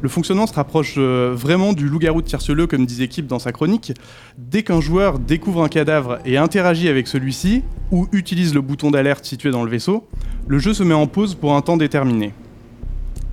[0.01, 3.51] Le fonctionnement se rapproche euh, vraiment du loup-garou de Tierceleux comme disait Kip dans sa
[3.51, 3.93] chronique.
[4.39, 7.61] Dès qu'un joueur découvre un cadavre et interagit avec celui-ci,
[7.91, 10.07] ou utilise le bouton d'alerte situé dans le vaisseau,
[10.47, 12.33] le jeu se met en pause pour un temps déterminé.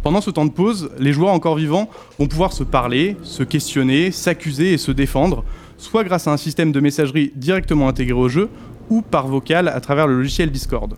[0.02, 4.10] Pendant ce temps de pause, les joueurs encore vivants vont pouvoir se parler, se questionner,
[4.10, 5.44] s'accuser et se défendre,
[5.78, 8.50] soit grâce à un système de messagerie directement intégré au jeu,
[8.90, 10.96] ou par vocal à travers le logiciel Discord.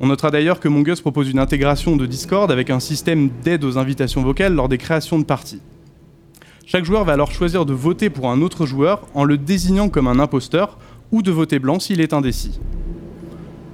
[0.00, 3.78] On notera d'ailleurs que Mongus propose une intégration de Discord avec un système d'aide aux
[3.78, 5.60] invitations vocales lors des créations de parties.
[6.66, 10.06] Chaque joueur va alors choisir de voter pour un autre joueur en le désignant comme
[10.06, 10.78] un imposteur,
[11.10, 12.60] ou de voter blanc s'il est indécis.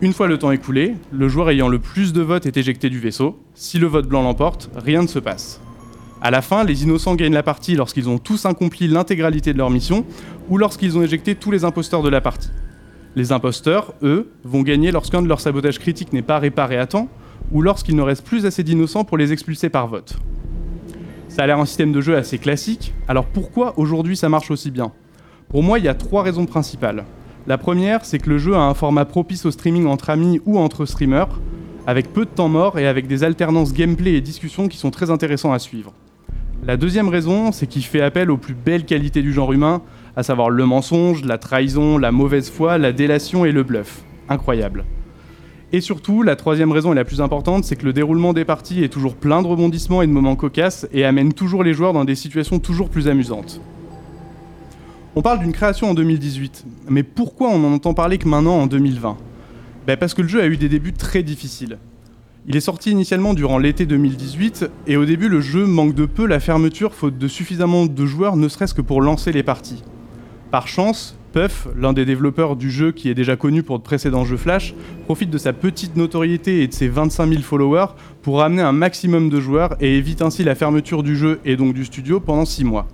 [0.01, 3.01] Une fois le temps écoulé, le joueur ayant le plus de votes est éjecté du
[3.01, 3.39] vaisseau.
[3.55, 5.61] Si le vote blanc l'emporte, rien ne se passe.
[6.23, 9.71] À la fin, les innocents gagnent la partie lorsqu'ils ont tous accompli l'intégralité de leur
[9.71, 10.07] mission
[10.49, 12.51] ou lorsqu'ils ont éjecté tous les imposteurs de la partie.
[13.16, 17.09] Les imposteurs, eux, vont gagner lorsqu'un de leurs sabotages critiques n'est pas réparé à temps
[17.53, 20.18] ou lorsqu'il ne reste plus assez d'innocents pour les expulser par vote.
[21.29, 24.72] Ça a l'air un système de jeu assez classique, alors pourquoi aujourd'hui ça marche aussi
[24.72, 24.92] bien?
[25.48, 27.05] Pour moi, il y a trois raisons principales.
[27.46, 30.59] La première, c'est que le jeu a un format propice au streaming entre amis ou
[30.59, 31.40] entre streamers,
[31.87, 35.11] avec peu de temps mort et avec des alternances gameplay et discussions qui sont très
[35.11, 35.92] intéressants à suivre.
[36.66, 39.83] La deuxième raison, c'est qu'il fait appel aux plus belles qualités du genre humain,
[40.16, 44.03] à savoir le mensonge, la trahison, la mauvaise foi, la délation et le bluff.
[44.29, 44.85] Incroyable.
[45.72, 48.85] Et surtout, la troisième raison et la plus importante, c'est que le déroulement des parties
[48.85, 52.05] est toujours plein de rebondissements et de moments cocasses et amène toujours les joueurs dans
[52.05, 53.61] des situations toujours plus amusantes.
[55.16, 58.66] On parle d'une création en 2018, mais pourquoi on n'en entend parler que maintenant en
[58.66, 59.16] 2020
[59.87, 61.79] ben Parce que le jeu a eu des débuts très difficiles.
[62.46, 66.27] Il est sorti initialement durant l'été 2018, et au début le jeu manque de peu
[66.27, 69.83] la fermeture faute de suffisamment de joueurs ne serait-ce que pour lancer les parties.
[70.55, 74.25] Par chance, Puff, l'un des développeurs du jeu qui est déjà connu pour de précédents
[74.25, 74.73] jeux Flash,
[75.05, 77.88] profite de sa petite notoriété et de ses 25 000 followers
[78.23, 81.75] pour ramener un maximum de joueurs et évite ainsi la fermeture du jeu et donc
[81.75, 82.87] du studio pendant 6 mois.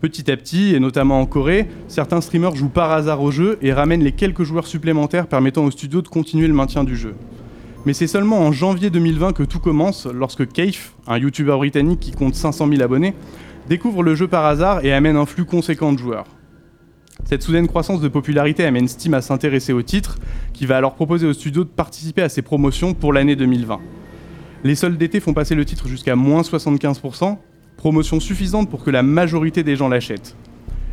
[0.00, 3.72] Petit à petit, et notamment en Corée, certains streamers jouent par hasard au jeu et
[3.72, 7.16] ramènent les quelques joueurs supplémentaires permettant au studio de continuer le maintien du jeu.
[7.86, 12.12] Mais c'est seulement en janvier 2020 que tout commence, lorsque Keif, un youtubeur britannique qui
[12.12, 13.14] compte 500 000 abonnés,
[13.68, 16.26] découvre le jeu par hasard et amène un flux conséquent de joueurs.
[17.24, 20.18] Cette soudaine croissance de popularité amène Steam à s'intéresser au titre,
[20.52, 23.80] qui va alors proposer au studio de participer à ses promotions pour l'année 2020.
[24.64, 27.36] Les soldes d'été font passer le titre jusqu'à moins 75%,
[27.76, 30.36] promotion suffisante pour que la majorité des gens l'achètent.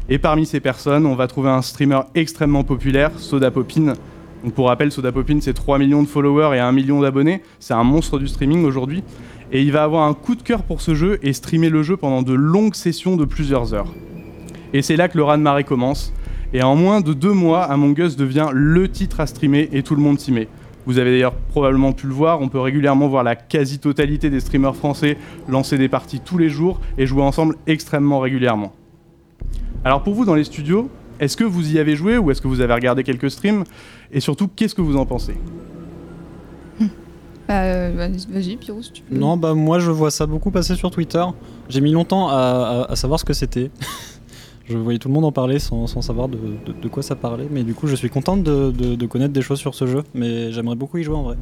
[0.07, 3.93] Et parmi ces personnes, on va trouver un streamer extrêmement populaire, Soda Popin.
[4.43, 7.43] Donc pour rappel, Soda Popin, c'est 3 millions de followers et 1 million d'abonnés.
[7.59, 9.03] C'est un monstre du streaming aujourd'hui.
[9.51, 11.95] Et il va avoir un coup de cœur pour ce jeu et streamer le jeu
[11.95, 13.93] pendant de longues sessions de plusieurs heures.
[14.73, 16.11] Et c'est là que le raz-de-marée commence.
[16.53, 19.95] Et en moins de deux mois, Among Us devient le titre à streamer et tout
[19.95, 20.47] le monde s'y met.
[20.85, 24.75] Vous avez d'ailleurs probablement pu le voir, on peut régulièrement voir la quasi-totalité des streamers
[24.75, 28.71] français lancer des parties tous les jours et jouer ensemble extrêmement régulièrement.
[29.85, 32.47] Alors pour vous dans les studios, est-ce que vous y avez joué ou est-ce que
[32.47, 33.63] vous avez regardé quelques streams?
[34.12, 35.35] Et surtout, qu'est-ce que vous en pensez?
[37.47, 39.15] Bah, euh, vas-y, vas-y, Pierrot, si tu peux.
[39.15, 41.23] Non, bah moi je vois ça beaucoup passer sur Twitter.
[41.67, 42.33] J'ai mis longtemps à,
[42.88, 43.71] à- à savoir ce que c'était.
[44.69, 47.15] Je voyais tout le monde en parler sans, sans savoir de, de- de quoi ça
[47.15, 47.47] parlait.
[47.49, 50.03] Mais du coup, je suis contente de, de- connaître des choses sur ce jeu.
[50.13, 51.36] Mais j'aimerais beaucoup y jouer en vrai.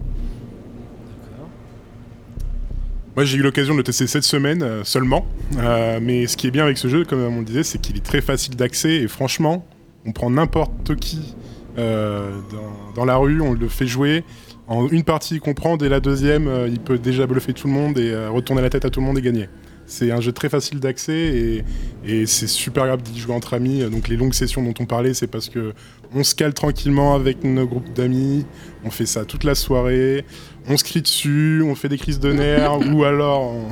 [3.16, 5.26] Moi, j'ai eu l'occasion de le tester cette semaine euh, seulement.
[5.58, 7.98] Euh, mais ce qui est bien avec ce jeu, comme on le disait, c'est qu'il
[7.98, 8.96] est très facile d'accès.
[8.98, 9.66] Et franchement,
[10.06, 11.36] on prend n'importe qui
[11.80, 14.24] euh, dans, dans la rue, on le fait jouer.
[14.68, 15.78] En une partie, il comprend.
[15.78, 18.90] Dès la deuxième, il peut déjà bluffer tout le monde et retourner la tête à
[18.90, 19.48] tout le monde et gagner.
[19.90, 21.64] C'est un jeu très facile d'accès et,
[22.06, 23.80] et c'est super agréable d'y jouer entre amis.
[23.90, 25.74] Donc les longues sessions dont on parlait, c'est parce que
[26.14, 28.46] on se cale tranquillement avec nos groupes d'amis,
[28.86, 30.26] on fait ça toute la soirée,
[30.70, 33.54] on se crie dessus, on fait des crises de nerfs ou alors...
[33.54, 33.70] on-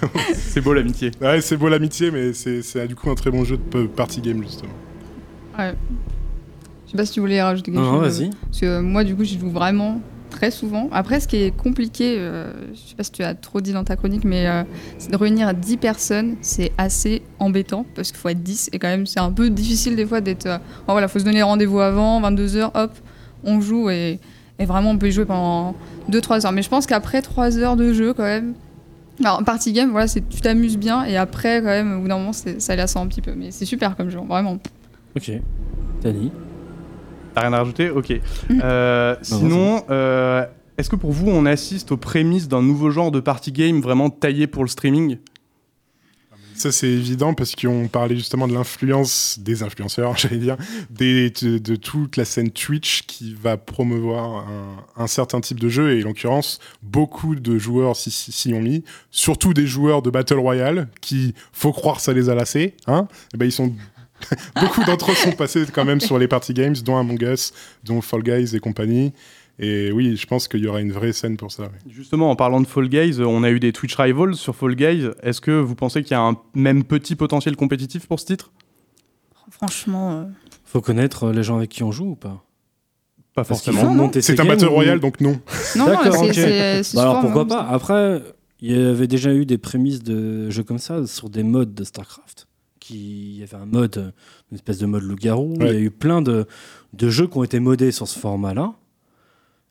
[0.34, 1.10] C'est beau l'amitié.
[1.20, 4.40] Ouais, c'est beau l'amitié, mais c'est du coup un très bon jeu de party game
[4.44, 4.70] justement.
[5.58, 5.74] Ouais.
[6.86, 8.20] Je sais pas si tu voulais rajouter quelque Non, non, chose.
[8.20, 8.30] vas-y.
[8.30, 10.88] Parce que moi, du coup, j'y joue vraiment très souvent.
[10.92, 13.84] Après, ce qui est compliqué, euh, je sais pas si tu as trop dit dans
[13.84, 14.62] ta chronique, mais euh,
[15.10, 19.06] de réunir 10 personnes, c'est assez embêtant parce qu'il faut être 10 et quand même,
[19.06, 20.46] c'est un peu difficile des fois d'être.
[20.46, 22.92] euh, bon, voilà, faut se donner rendez-vous avant, 22h, hop,
[23.44, 24.20] on joue et,
[24.60, 25.74] vraiment, on peut y jouer pendant
[26.10, 26.52] 2-3 heures.
[26.52, 28.54] Mais je pense qu'après 3 heures de jeu, quand même.
[29.20, 32.18] Alors, party game, voilà, c'est tu t'amuses bien et après, quand même, au bout d'un
[32.18, 33.32] moment, ça lasse un petit peu.
[33.36, 34.58] Mais c'est super comme jeu, vraiment.
[35.16, 35.32] Ok.
[36.00, 36.30] Tani
[37.34, 37.90] T'as rien à rajouter?
[37.90, 38.10] Ok.
[38.48, 38.60] Mm.
[38.62, 40.44] Euh, sinon, euh,
[40.76, 44.10] est-ce que pour vous, on assiste aux prémices d'un nouveau genre de party game vraiment
[44.10, 45.18] taillé pour le streaming?
[46.58, 50.56] Ça c'est évident parce qu'on parlait justement de l'influence des influenceurs, j'allais dire,
[50.90, 55.68] des, de, de toute la scène Twitch qui va promouvoir un, un certain type de
[55.68, 60.02] jeu et en l'occurrence beaucoup de joueurs s'y si, s'y ont mis, surtout des joueurs
[60.02, 63.72] de Battle Royale qui, faut croire, ça les a lassés, hein Eh ben ils sont
[64.60, 67.52] beaucoup d'entre eux sont passés quand même sur les party games, dont Among Us,
[67.84, 69.12] dont Fall Guys et compagnie.
[69.60, 71.64] Et oui, je pense qu'il y aura une vraie scène pour ça.
[71.64, 71.92] oui.
[71.92, 75.08] Justement, en parlant de Fall Guys, on a eu des Twitch Rivals sur Fall Guys.
[75.22, 78.52] Est-ce que vous pensez qu'il y a un même petit potentiel compétitif pour ce titre?
[79.50, 80.12] Franchement.
[80.12, 80.24] euh,
[80.64, 82.44] Faut connaître euh, les gens avec qui on joue ou pas?
[83.34, 84.10] Pas forcément.
[84.12, 85.40] C'est ces un Battle ou- Royale, donc non.
[85.76, 86.34] Non, non, D'accord, c'est ok.
[86.34, 87.62] c'est- c'est Bah alors pourquoi hein, pas?
[87.70, 88.22] Après,
[88.60, 91.84] il y avait déjà eu des prémices de jeux comme ça sur des modes de
[91.84, 92.47] StarCraft.
[92.88, 93.34] Qui...
[93.34, 94.12] Il y avait un mode,
[94.50, 95.54] une espèce de mode loup-garou.
[95.60, 96.46] Il y a eu plein de,
[96.94, 98.72] de jeux qui ont été modés sur ce format-là.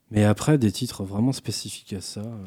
[0.09, 2.21] Mais après, des titres vraiment spécifiques à ça.
[2.21, 2.45] euh,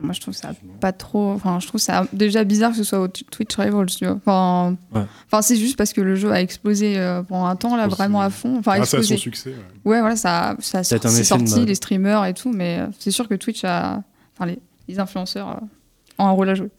[0.00, 1.32] Moi, je trouve ça pas trop.
[1.32, 4.14] Enfin, je trouve ça déjà bizarre que ce soit au Twitch Rivals, tu vois.
[4.14, 5.02] Enfin, Ouais.
[5.26, 8.22] enfin c'est juste parce que le jeu a explosé euh, pendant un temps, là, vraiment
[8.22, 8.56] à fond.
[8.58, 9.16] Enfin, Grâce à son explosé.
[9.18, 9.50] succès.
[9.50, 9.56] ouais.
[9.92, 13.34] Ouais, voilà, ça, ça c'est sorti, les streamers et tout, mais euh, c'est sûr que
[13.34, 14.02] Twitch a.
[14.34, 14.58] Enfin, les,
[14.88, 15.60] les influenceurs euh,
[16.18, 16.70] ont un rôle à jouer.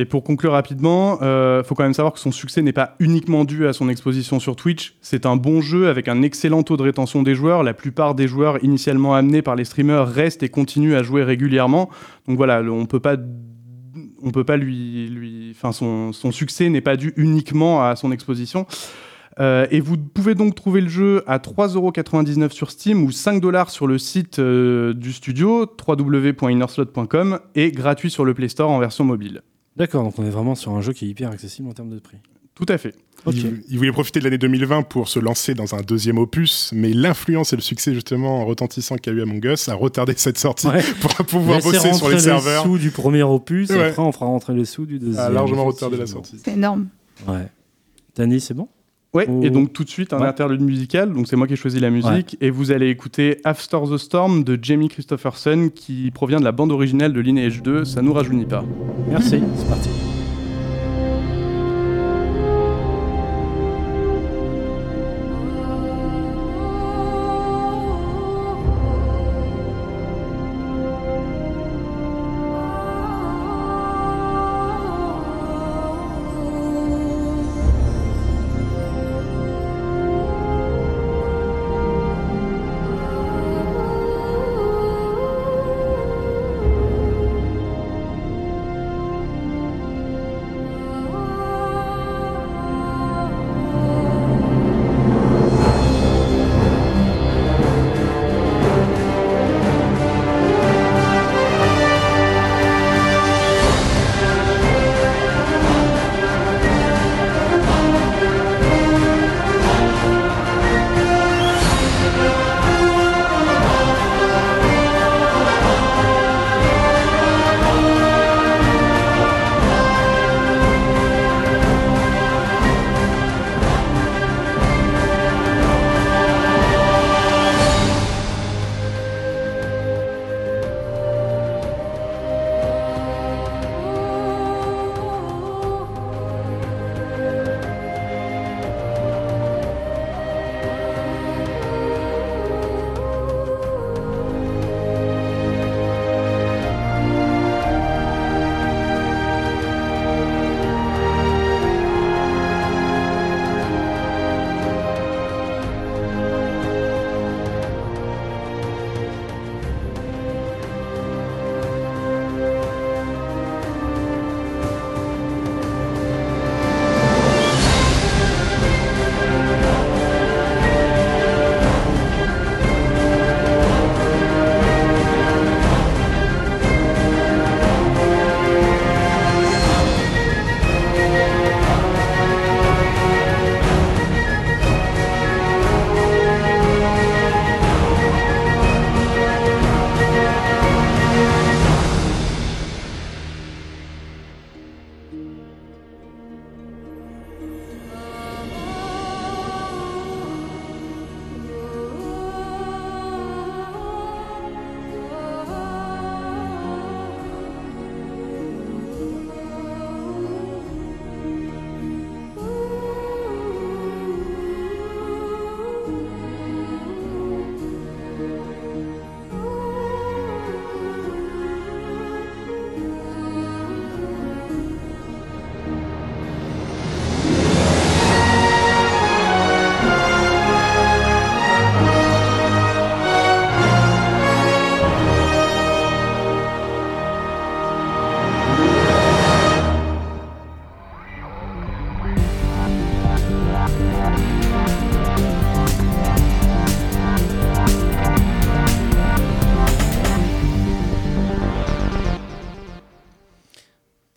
[0.00, 3.44] Et pour conclure rapidement, euh, faut quand même savoir que son succès n'est pas uniquement
[3.44, 4.96] dû à son exposition sur Twitch.
[5.02, 7.62] C'est un bon jeu avec un excellent taux de rétention des joueurs.
[7.62, 11.90] La plupart des joueurs initialement amenés par les streamers restent et continuent à jouer régulièrement.
[12.26, 13.16] Donc voilà, on peut pas,
[14.22, 18.10] on peut pas lui, lui, enfin son, son succès n'est pas dû uniquement à son
[18.10, 18.66] exposition.
[19.38, 23.86] Euh, et vous pouvez donc trouver le jeu à 3,99€ sur Steam ou 5$ sur
[23.86, 29.42] le site euh, du studio www.innerslot.com et gratuit sur le Play Store en version mobile.
[29.76, 31.98] D'accord, donc on est vraiment sur un jeu qui est hyper accessible en termes de
[31.98, 32.18] prix.
[32.54, 32.94] Tout à fait.
[33.24, 33.34] Ok.
[33.36, 36.92] Il, il voulait profiter de l'année 2020 pour se lancer dans un deuxième opus, mais
[36.92, 40.82] l'influence et le succès justement retentissant qu'a eu Among Us a retardé cette sortie Ouais.
[41.00, 42.62] pour pouvoir Laissez bosser sur rentrer les serveurs.
[42.64, 45.24] sous du premier opus, et après on fera rentrer les sous du deuxième.
[45.24, 46.38] a largement retardé la sortie.
[46.42, 46.88] C'est énorme.
[47.26, 47.46] Ouais.
[48.16, 48.68] C'est bon?
[49.12, 49.40] Ouais, Oh.
[49.42, 50.26] et donc tout de suite un Ouais.
[50.28, 53.78] interlude musical, donc c'est moi qui ai choisi la musique, et vous allez écouter After
[53.90, 58.02] the Storm de Jamie Christopherson qui provient de la bande originale de Lineage 2, ça
[58.02, 58.64] nous rajeunit pas.
[59.08, 59.88] Merci, c'est parti.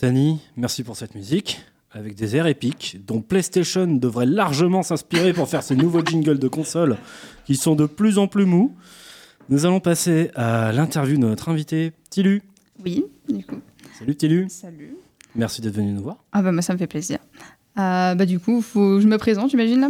[0.04, 1.62] Tani, merci pour cette musique.
[1.94, 6.50] Avec des airs épiques, dont PlayStation devrait largement s'inspirer pour faire ses nouveaux jingles de
[6.50, 6.98] console,
[7.46, 8.76] qui sont de plus en plus mous.
[9.48, 12.42] Nous allons passer à l'interview de notre invité, Tilu.
[12.84, 13.62] Oui, du coup.
[13.98, 14.98] Salut Tilu, Salut.
[15.36, 16.18] merci d'être venu nous voir.
[16.34, 17.20] Ah bah, moi, ça me fait plaisir.
[17.80, 19.00] Euh, bah du coup, faut...
[19.00, 19.89] je me présente, j'imagine là.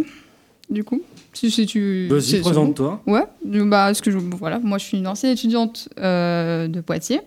[0.69, 1.01] Du coup,
[1.33, 2.07] si, si tu.
[2.07, 3.01] Vas-y, présente-toi.
[3.07, 3.23] Ouais.
[3.43, 4.19] Bah ce que je...
[4.19, 7.21] voilà, moi je suis une ancienne étudiante euh, de Poitiers.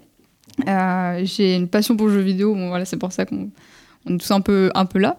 [0.67, 2.55] Euh, J'ai une passion pour le jeu vidéo.
[2.55, 3.51] Bon voilà, c'est pour ça qu'on
[4.07, 5.19] on est tous un peu un peu là.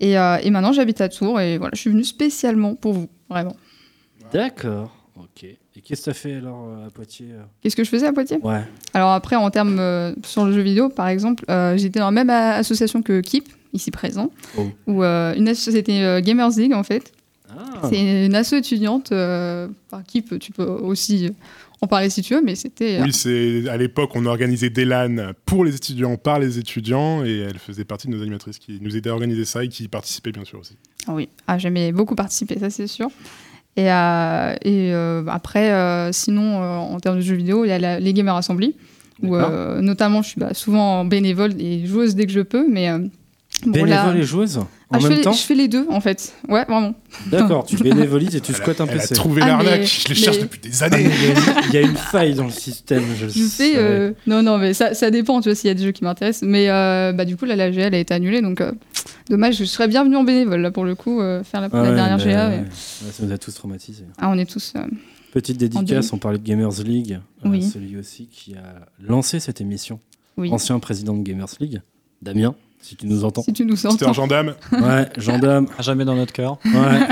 [0.00, 3.08] Et, euh, et maintenant j'habite à Tours et voilà, je suis venue spécialement pour vous,
[3.28, 3.54] vraiment.
[4.32, 5.44] D'accord, ok.
[5.44, 7.28] Et qu'est-ce que t'as fait alors euh, à Poitiers
[7.60, 8.38] Qu'est-ce que je faisais à Poitiers?
[8.42, 8.62] Ouais,
[8.94, 12.24] Alors après, en termes euh, sur le jeu vidéo, par exemple, euh, j'étais dans la
[12.24, 14.66] même association que Keep, ici présent, Oh.
[14.86, 17.12] où euh, une c'était Gamers League en fait.
[17.50, 19.10] Ah, C'est une asso étudiante.
[19.10, 21.30] Par Keep, tu peux aussi
[21.82, 23.00] en parler si tu veux, mais c'était.
[23.00, 27.24] euh, Oui, c'est à l'époque, on organisait des LAN pour les étudiants, par les étudiants,
[27.24, 29.88] et elle faisait partie de nos animatrices qui nous aidaient à organiser ça et qui
[29.88, 30.76] participaient bien sûr aussi.
[31.08, 33.08] Ah oui, ah, j'aimais beaucoup participer, ça c'est sûr.
[33.76, 37.78] Et, euh, et euh, après, euh, sinon, en termes de jeux vidéo, il y a
[37.78, 38.76] la- les Gamers Assembly,
[39.22, 39.36] où
[39.80, 42.88] notamment je suis bah, souvent bénévole et joueuse dès que je peux, mais.
[43.66, 45.68] Bon, bénévole là- et joueuse en Ah, je, même fais les, temps je fais les
[45.68, 46.34] deux en fait.
[46.48, 46.94] Ouais, vraiment.
[47.30, 49.14] D'accord, tu bénévolises et tu Elle squattes un elle a PC.
[49.14, 51.10] trouvé Ah, l'arnaque, mais- je les mais- cherche depuis des Ah, mais années.
[51.14, 53.38] Il y, a une- il y a une faille dans le système, je le Je
[53.40, 53.48] fais.
[53.48, 53.72] sais.
[53.76, 56.04] euh, Non, non, mais ça, ça dépend, tu vois, s'il y a des jeux qui
[56.04, 56.48] m'intéressent.
[56.48, 58.72] Mais euh, bah, du coup, là, la GA, elle a été annulée, donc euh,
[59.30, 61.82] dommage, je serais bienvenue en bénévole, là, pour le coup, euh, faire la, Ah la
[61.90, 62.48] ouais, dernière bah, GA.
[62.48, 62.56] ouais.
[62.58, 62.62] mais-
[63.06, 64.04] Ouais, ça nous a tous traumatisés.
[64.18, 64.72] Ah, on est tous.
[64.76, 64.80] euh,
[65.32, 67.18] Petite dédicace, on parlait de Gamers League.
[67.46, 67.62] euh, Oui.
[67.62, 69.98] celui aussi qui a lancé cette émission.
[70.36, 70.50] Oui.
[70.52, 71.80] Ancien président de Gamers League.
[72.20, 73.42] Damien, si tu nous entends.
[73.42, 74.12] Si tu nous C'était un entends.
[74.12, 74.54] gendarme.
[74.72, 75.66] Ouais, gendarme.
[75.78, 76.58] À jamais dans notre cœur.
[76.66, 77.06] Ouais.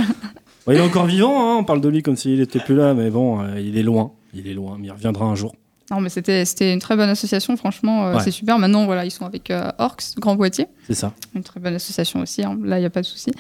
[0.69, 3.11] Il est encore vivant, hein, on parle de lui comme s'il était plus là, mais
[3.11, 4.13] bon, euh, il est loin.
[4.35, 5.55] Il est loin, mais il reviendra un jour.
[5.91, 8.21] Non, mais c'était c'était une très bonne association, franchement, euh, Ouais.
[8.23, 8.61] c'est super.
[8.61, 10.69] Maintenant, voilà, ils sont avec euh, Orcs, Grand Poitiers.
[10.87, 11.13] C'est ça.
[11.35, 12.57] Une très bonne association aussi, hein.
[12.63, 13.33] là, il n'y a pas de souci.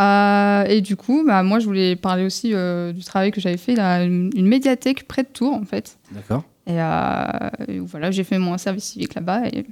[0.00, 3.58] Euh, et du coup, bah, moi, je voulais parler aussi euh, du travail que j'avais
[3.58, 5.98] fait, là, une, une médiathèque près de Tours, en fait.
[6.12, 6.44] D'accord.
[6.66, 9.48] Et, euh, et voilà, j'ai fait mon service civique là-bas.
[9.52, 9.66] Et,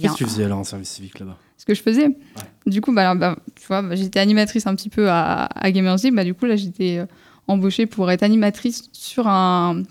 [0.00, 1.36] Qu'est-ce que tu faisais alors en service civique là-bas?
[1.58, 2.08] Ce que je faisais.
[2.66, 5.96] Du coup, bah, bah, tu vois, bah, j'étais animatrice un petit peu à, à Gamers
[6.02, 6.14] League.
[6.14, 7.06] Bah, du coup, là, j'étais euh,
[7.46, 9.82] embauchée pour être animatrice sur un.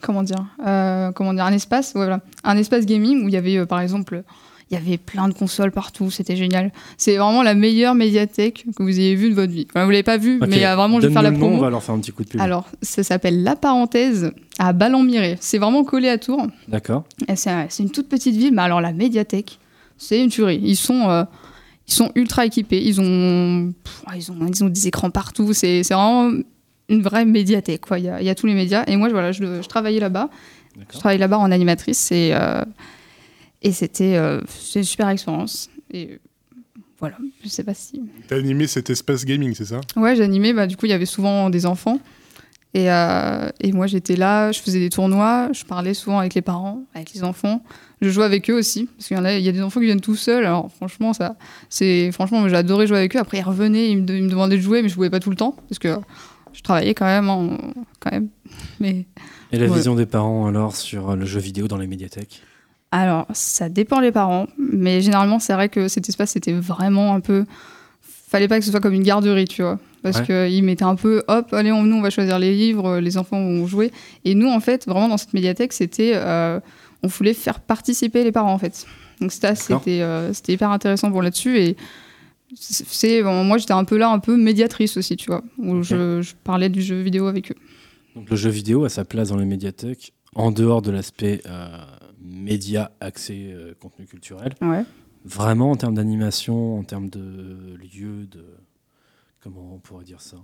[0.00, 2.20] Comment dire, euh, comment dire Un espace, voilà.
[2.44, 4.22] Un espace gaming où il y avait, euh, par exemple,
[4.70, 6.10] il y avait plein de consoles partout.
[6.10, 6.72] C'était génial.
[6.96, 9.66] C'est vraiment la meilleure médiathèque que vous ayez vue de votre vie.
[9.70, 10.48] Enfin, vous l'avez pas vue, Ok.
[10.48, 11.56] mais euh, vraiment, je vais faire la nom, promo.
[11.56, 12.40] On va leur faire un petit coup de pub.
[12.40, 15.36] Alors, ça s'appelle La Parenthèse à Ballon-Miré.
[15.40, 16.46] C'est vraiment collé à Tours.
[16.68, 17.04] D'accord.
[17.34, 19.58] C'est un- c'est une toute petite ville, mais alors la médiathèque,
[19.96, 20.60] c'est une tuerie.
[20.62, 21.24] Ils sont, euh,
[21.86, 22.82] ils sont ultra équipés.
[22.84, 25.52] Ils ont, pff, ils ont, ils ont des écrans partout.
[25.54, 26.30] C'est vraiment
[26.90, 27.80] une vraie médiathèque.
[27.86, 27.98] Quoi.
[27.98, 28.84] Il, y a, il y a tous les médias.
[28.86, 30.28] Et moi, je- voilà, je, je travaillais là-bas.
[30.92, 32.12] Je travaillais là-bas en animatrice.
[32.12, 32.62] Et, euh,
[33.62, 35.70] et c'était euh, c'est une super expérience.
[35.92, 36.18] Et
[36.98, 38.02] voilà, je sais pas si.
[38.28, 39.80] T'as animé cet espace gaming, c'est ça?
[39.96, 40.52] Ouais, j'animais.
[40.52, 42.00] Bah, du coup, il y avait souvent des enfants.
[42.74, 46.42] Et, euh, et moi, j'étais là, je faisais des tournois, je parlais souvent avec les
[46.42, 47.62] parents, avec les enfants.
[48.02, 49.80] Je jouais avec eux aussi, parce qu'il y en a, il y a des enfants
[49.80, 50.44] qui viennent tout seuls.
[50.44, 51.36] Alors, franchement, ça,
[51.70, 53.18] c'est, franchement, j'ai adoré jouer avec eux.
[53.18, 55.18] Après, ils revenaient, ils me, de- ils me demandaient de jouer, mais je jouais pas
[55.18, 55.96] tout le temps, parce que
[56.52, 57.26] je travaillais quand même,
[58.00, 58.28] quand même.
[58.80, 59.06] Mais
[59.50, 59.74] Et la Ouais.
[59.76, 62.42] vision des parents alors sur le jeu vidéo dans les médiathèques?
[62.90, 67.20] Alors, ça dépend les parents, mais généralement, c'est vrai que cet espace, c'était vraiment un
[67.20, 67.44] peu.
[68.00, 69.78] Fallait pas que ce soit comme une garderie, tu vois.
[70.02, 70.26] Parce Ouais.
[70.48, 73.40] qu'ils mettaient un peu, hop, allez, on, nous, on va choisir les livres, les enfants
[73.40, 73.90] vont jouer.
[74.24, 76.12] Et nous, en fait, vraiment, dans cette médiathèque, c'était.
[76.14, 76.60] euh,
[77.02, 78.86] on voulait faire participer les parents, en fait.
[79.20, 79.80] Donc, D'accord.
[79.80, 81.58] c'était, euh, hyper intéressant pour là-dessus.
[81.58, 81.76] Et
[82.54, 86.32] c'est- bon, moi, j'étais un peu là, un peu médiatrice aussi, tu vois, où je
[86.44, 87.56] parlais du jeu vidéo avec eux.
[88.16, 91.68] Donc le jeu vidéo a sa place dans les médiathèques, en dehors de l'aspect euh,
[92.38, 94.54] média axé euh, contenu culturel.
[94.60, 94.84] Ouais.
[95.24, 98.44] Vraiment en termes d'animation, en termes de lieu, de...
[99.40, 100.36] Comment on pourrait dire ça?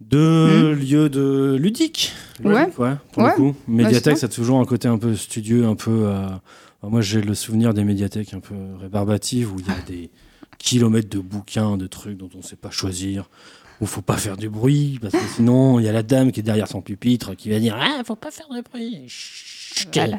[0.00, 2.12] De lieux de ludique.
[2.42, 2.48] Hmm.
[2.48, 2.66] Ouais.
[2.70, 3.34] pour le Ouais.
[3.34, 3.54] coup.
[3.68, 6.06] Médiathèque, c'est ça a toujours un côté un peu studieux, un peu...
[6.08, 6.28] euh,
[6.82, 10.10] moi, j'ai le souvenir des médiathèques un peu rébarbatives, où il y a des
[10.58, 13.30] kilomètres de bouquins, de trucs dont on ne sait pas choisir,
[13.80, 16.40] où faut pas faire du bruit, parce que sinon, il y a la dame qui
[16.40, 19.88] est derrière son pupitre qui va dire «Ah, faut pas faire de bruit Chut.
[19.94, 20.18] Voilà.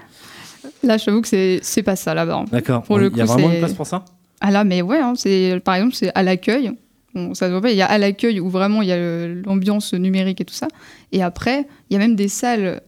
[0.84, 2.40] Là, je t'avoue que c'est, pas ça là-bas.
[2.40, 2.46] hein.
[2.52, 2.84] D'accord.
[2.90, 4.04] Il y a vraiment une place pour ça?
[4.42, 6.72] Ah là, mais ouais, hein, c'est, par exemple, c'est à l'accueil.
[7.14, 9.28] Bon, ça se voit pas, il y a à l'accueil où vraiment il y a
[9.28, 10.68] l'ambiance numérique et tout ça.
[11.14, 12.82] Et après, il y a même des salles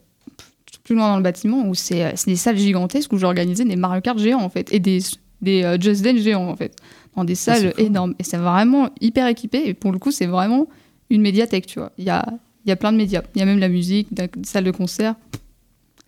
[0.84, 4.02] plus loin dans le bâtiment où c'est, c'est des salles gigantesques où j'organisais des Mario
[4.02, 5.00] Kart géants en fait et des,
[5.42, 6.76] des euh, Just Dance géants en fait.
[7.18, 7.86] Dans des salles cool.
[7.86, 8.16] énormes.
[8.20, 9.64] Et c'est vraiment hyper équipé.
[9.66, 10.68] Et pour le coup, c'est vraiment
[11.10, 11.92] une médiathèque, tu vois.
[11.98, 12.24] Il y a,
[12.64, 13.24] il y a plein de médias.
[13.36, 15.16] Il y a même la musique, des salles de concert.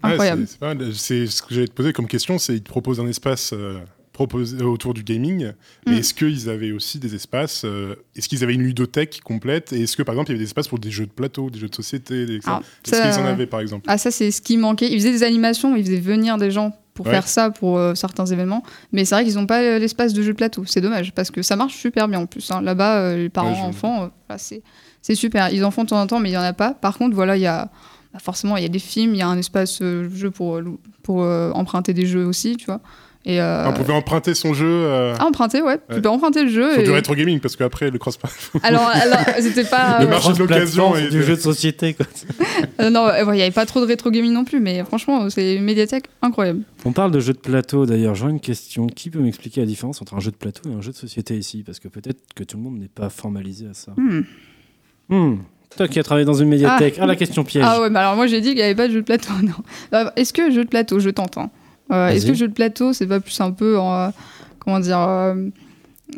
[0.04, 0.46] Incroyable.
[0.94, 3.80] C'est ce que j'allais te poser comme question, c'est ils te proposent un espace euh,
[4.28, 5.52] proposé autour du gaming,
[5.88, 5.98] mais Mm.
[6.00, 9.96] est-ce qu'ils avaient aussi des espaces euh, Est-ce qu'ils avaient une ludothèque complète Et est-ce
[9.96, 11.70] que par exemple il y avait des espaces pour des jeux de plateau, des jeux
[11.70, 13.86] de société des- Alors, Est-ce qu'ils en euh, avaient par exemple?
[13.88, 14.88] Ah, ça, c'est ce qui manquait.
[14.92, 17.14] Ils faisaient des animations, ils faisaient venir des gens pour Ouais.
[17.14, 18.62] faire ça pour euh, certains événements.
[18.92, 20.64] Mais c'est vrai qu'ils n'ont pas euh, l'espace de jeu de plateau.
[20.66, 22.52] C'est dommage parce que ça marche super bien en plus.
[22.52, 22.62] hein.
[22.62, 24.36] Là-bas, euh, les parents, Ouais, je- enfants, euh,
[25.02, 25.50] c'est super.
[25.54, 26.74] Ils en font de temps en temps, mais il n'y en a pas.
[26.74, 27.72] Par contre, voilà, il y a.
[28.12, 30.56] bah, forcément, il y a des films, il y a un espace euh, jeu pour,
[30.58, 30.64] euh,
[31.04, 32.82] pour euh, emprunter des jeux aussi, tu vois.
[33.26, 35.74] Et, euh, On pouvait emprunter son jeu euh, ah, emprunter, ouais.
[35.74, 35.96] Ouais.
[35.96, 36.72] Tu peux emprunter le jeu.
[36.72, 38.30] sur et- du rétro gaming parce qu'après le crossplay.
[38.64, 40.00] Alors, alors c'était pas.
[40.00, 41.94] Le euh, marché de l'occasion et du jeu de société.
[41.94, 42.06] Quoi.
[42.80, 44.84] euh, non, euh, ouais, il n'y avait pas trop de rétro gaming non plus, mais
[44.86, 46.62] franchement, c'est une médiathèque incroyable.
[46.86, 48.16] On parle de jeu de plateau d'ailleurs.
[48.16, 48.88] J'aurais une question.
[48.88, 51.38] Qui peut m'expliquer la différence entre un jeu de plateau et un jeu de société
[51.38, 51.64] ici?
[51.64, 53.92] Parce que peut-être que tout le monde n'est pas formalisé à ça.
[53.98, 54.22] Hmm.
[55.10, 55.36] Hmm.
[55.78, 56.96] Toi qui as travaillé dans une médiathèque.
[57.00, 57.64] Ah, la question piège.
[57.68, 59.34] Ah ouais, bah alors moi j'ai dit qu'il n'y avait pas de jeu de plateau.
[59.44, 60.10] Non.
[60.16, 61.38] Est-ce que jeu de plateau, je tente.
[61.90, 64.10] Est-ce que jeu de plateau, c'est pas plus un peu, en, euh,
[64.60, 65.50] comment dire, euh,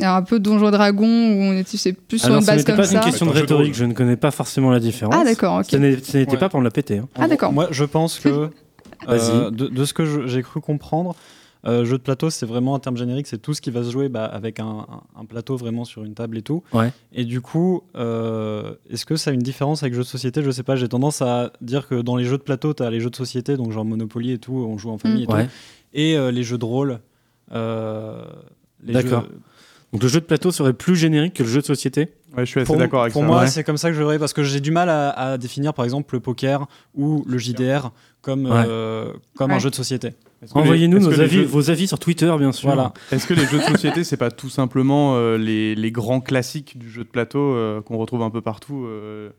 [0.01, 2.84] un peu Donjon Dragon où on est, c'est plus sur Alors, une base comme pas
[2.86, 2.93] ça.
[2.99, 3.74] une question de C'est un jeu de rhétorique.
[3.74, 3.80] rôle.
[3.80, 5.15] Je ne connais pas forcément la différence.
[5.17, 5.65] Ah d'accord, ok.
[5.69, 6.38] Ce n'était Ouais.
[6.38, 6.99] pas pour me la péter.
[6.99, 7.07] hein.
[7.15, 7.51] Ah, d'accord.
[7.53, 8.49] Moi, je pense que
[9.07, 9.32] Vas-y.
[9.32, 11.15] euh, de, de ce que j'ai cru comprendre,
[11.66, 13.91] euh, jeu de plateau, c'est vraiment un terme générique, c'est tout ce qui va se
[13.91, 14.86] jouer bah, avec un,
[15.30, 16.64] plateau vraiment sur une table et tout.
[16.74, 16.91] Ouais.
[17.14, 20.41] Et du coup, euh, est-ce que ça a une différence avec jeu de société?
[20.43, 22.89] Je sais pas, j'ai tendance à dire que dans les jeux de plateau, tu as
[22.89, 25.34] les jeux de société, donc genre Monopoly et tout, on joue en famille et tout,
[25.34, 25.47] Ouais.
[25.93, 26.99] et euh, les jeux de rôle.
[27.53, 28.24] euh,
[28.84, 29.22] D'accord.
[29.24, 29.30] jeux-
[29.93, 32.14] Donc le jeu de plateau serait plus générique que le jeu de société?
[32.36, 33.28] Ouais, je suis assez Pour, d'accord avec pour ça.
[33.28, 33.47] moi, Ouais.
[33.47, 35.84] c'est comme ça que je verrais parce que j'ai du mal à, à définir par
[35.86, 37.91] exemple le poker ou le JDR
[38.22, 38.64] comme, Ouais.
[38.68, 40.14] euh, comme un jeu de société.
[40.54, 42.68] Envoyez-nous nos avis, jeux- vos avis sur Twitter, bien sûr.
[42.70, 42.94] Voilà.
[43.12, 46.78] Est-ce que les jeux de société, c'est pas tout simplement euh, les, les grands classiques
[46.78, 49.30] du jeu de plateau euh, qu'on retrouve un peu partout euh,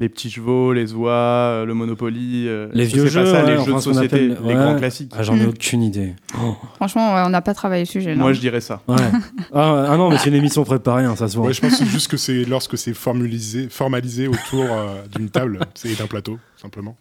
[0.00, 2.46] Les petits chevaux, les oies, euh, le Monopoly.
[2.48, 4.54] euh, Les vieux c'est pas jeux, ça, ouais, les jeux de société, appelle- les ouais.
[4.54, 5.12] grands classiques.
[5.14, 6.14] Ah, J'en ai aucune idée.
[6.42, 6.54] Oh.
[6.76, 8.14] Franchement, ouais, on n'a pas travaillé le sujet.
[8.14, 8.22] non.
[8.22, 8.80] Moi, je dirais ça.
[8.88, 8.96] Ouais.
[9.52, 11.48] ah, ah non, mais c'est une émission préparée, hein, ça se voit.
[11.48, 15.98] Ouais, je pense juste que c'est lorsque c'est formalisé, formalisé autour euh, d'une table c'est
[15.98, 16.96] d'un plateau, simplement.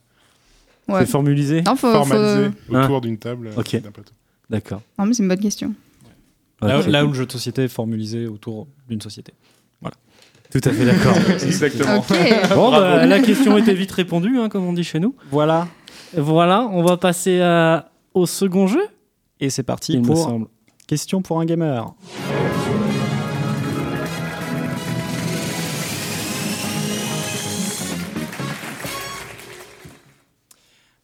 [0.90, 1.06] Ouais.
[1.06, 2.84] C'est formulisé Non, faut, faut- Formalisé Ah.
[2.84, 4.14] autour d'une table euh, d'un plateau.
[4.50, 4.82] D'accord.
[4.98, 5.74] non, mais c'est une bonne question.
[6.62, 9.34] Là, où le jeu de société est formulisé autour d'une société.
[10.52, 11.16] Tout à fait d'accord.
[11.44, 12.04] Exactement.
[12.56, 15.14] Bon, bah, la question était vite répondue, hein, comme on dit chez nous.
[15.30, 15.68] Voilà.
[16.18, 18.82] Voilà, on va passer à- au second jeu,
[19.40, 20.48] Et c'est parti il me pour semble.
[20.88, 21.94] question pour un gamer.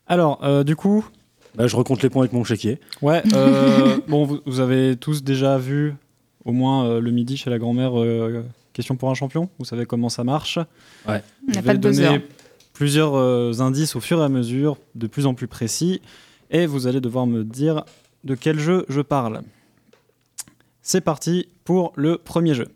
[0.08, 1.06] Alors, euh, du coup,
[1.56, 2.80] Bah, je recompte les points avec mon chéquier.
[3.01, 5.93] ouais, euh, bon, vous, vous avez tous déjà vu
[6.43, 8.43] au moins euh, le midi chez la grand-mère euh,
[8.74, 9.49] question pour un champion?
[9.60, 10.60] Vous savez comment ça marche?
[11.08, 11.14] Il
[11.47, 12.22] n'y Je a vais pas donner buzzer.
[12.74, 16.01] plusieurs euh, indices au fur et à mesure, de plus en plus précis,
[16.51, 17.84] et vous allez devoir me dire
[18.24, 19.41] de quel jeu je parle.
[20.82, 22.68] C'est parti pour le premier jeu.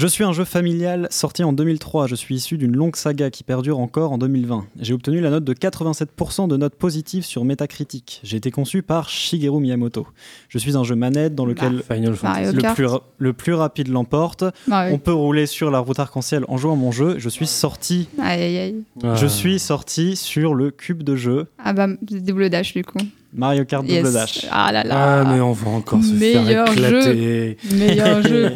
[0.00, 2.06] Je suis un jeu familial sorti en 2003.
[2.06, 4.64] Je suis issu d'une longue saga qui perdure encore en 2020.
[4.80, 8.18] J'ai obtenu la note de 87% de notes positives sur Metacritic.
[8.24, 10.06] J'ai été conçu par Shigeru Miyamoto.
[10.48, 12.56] Je suis un jeu manette dans lequel Final Fantasy.
[12.56, 14.42] Le plus, ra- le plus rapide l'emporte.
[14.70, 14.92] Ah ouais.
[14.94, 17.16] On peut rouler sur la route arc-en-ciel en jouant à mon jeu.
[17.18, 18.76] Je suis sorti Aïe, aïe, aïe.
[19.02, 19.16] Ah.
[19.16, 22.96] je suis sorti sur le cube de jeu Ah bah, double dash du coup.
[23.34, 24.12] Mario Kart Double Yes.
[24.14, 24.46] Dash.
[24.50, 25.20] Ah là là.
[25.20, 27.58] Ah, mais on va encore se Meilleur faire éclater.
[27.74, 28.52] Meilleur jeu.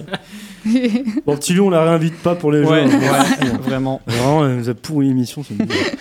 [1.27, 2.97] Bon, petit loup, on la réinvite pas pour les Ouais, jeux.
[2.99, 4.01] ouais, vraiment.
[4.07, 5.45] Vraiment, elle nous a pourri l'émission.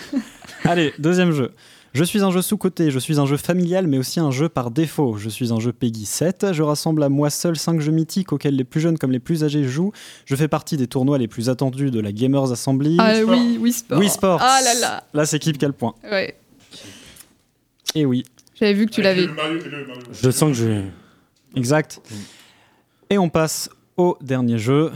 [0.64, 1.52] Allez, deuxième jeu.
[1.92, 4.72] Je suis un jeu sous-coté, je suis un jeu familial, mais aussi un jeu par
[4.72, 5.16] défaut.
[5.16, 8.56] Je suis un jeu Peggy 7, je rassemble à moi seul 5 jeux mythiques auxquels
[8.56, 9.92] les plus jeunes comme les plus âgés jouent.
[10.24, 12.96] Je fais partie des tournois les plus attendus de la Gamers Assembly.
[12.98, 13.98] ah oui, Wii Sport.
[14.00, 14.38] Wii Sports.
[14.42, 15.04] Ah là là.
[15.14, 16.34] Là, c'est qui le point Ouais.
[17.94, 18.24] Et oui,
[18.58, 19.28] J'avais vu que tu l'avais.
[20.20, 20.80] Je sens que je.
[21.54, 22.00] exact.
[23.08, 24.90] Et on passe au dernier jeu.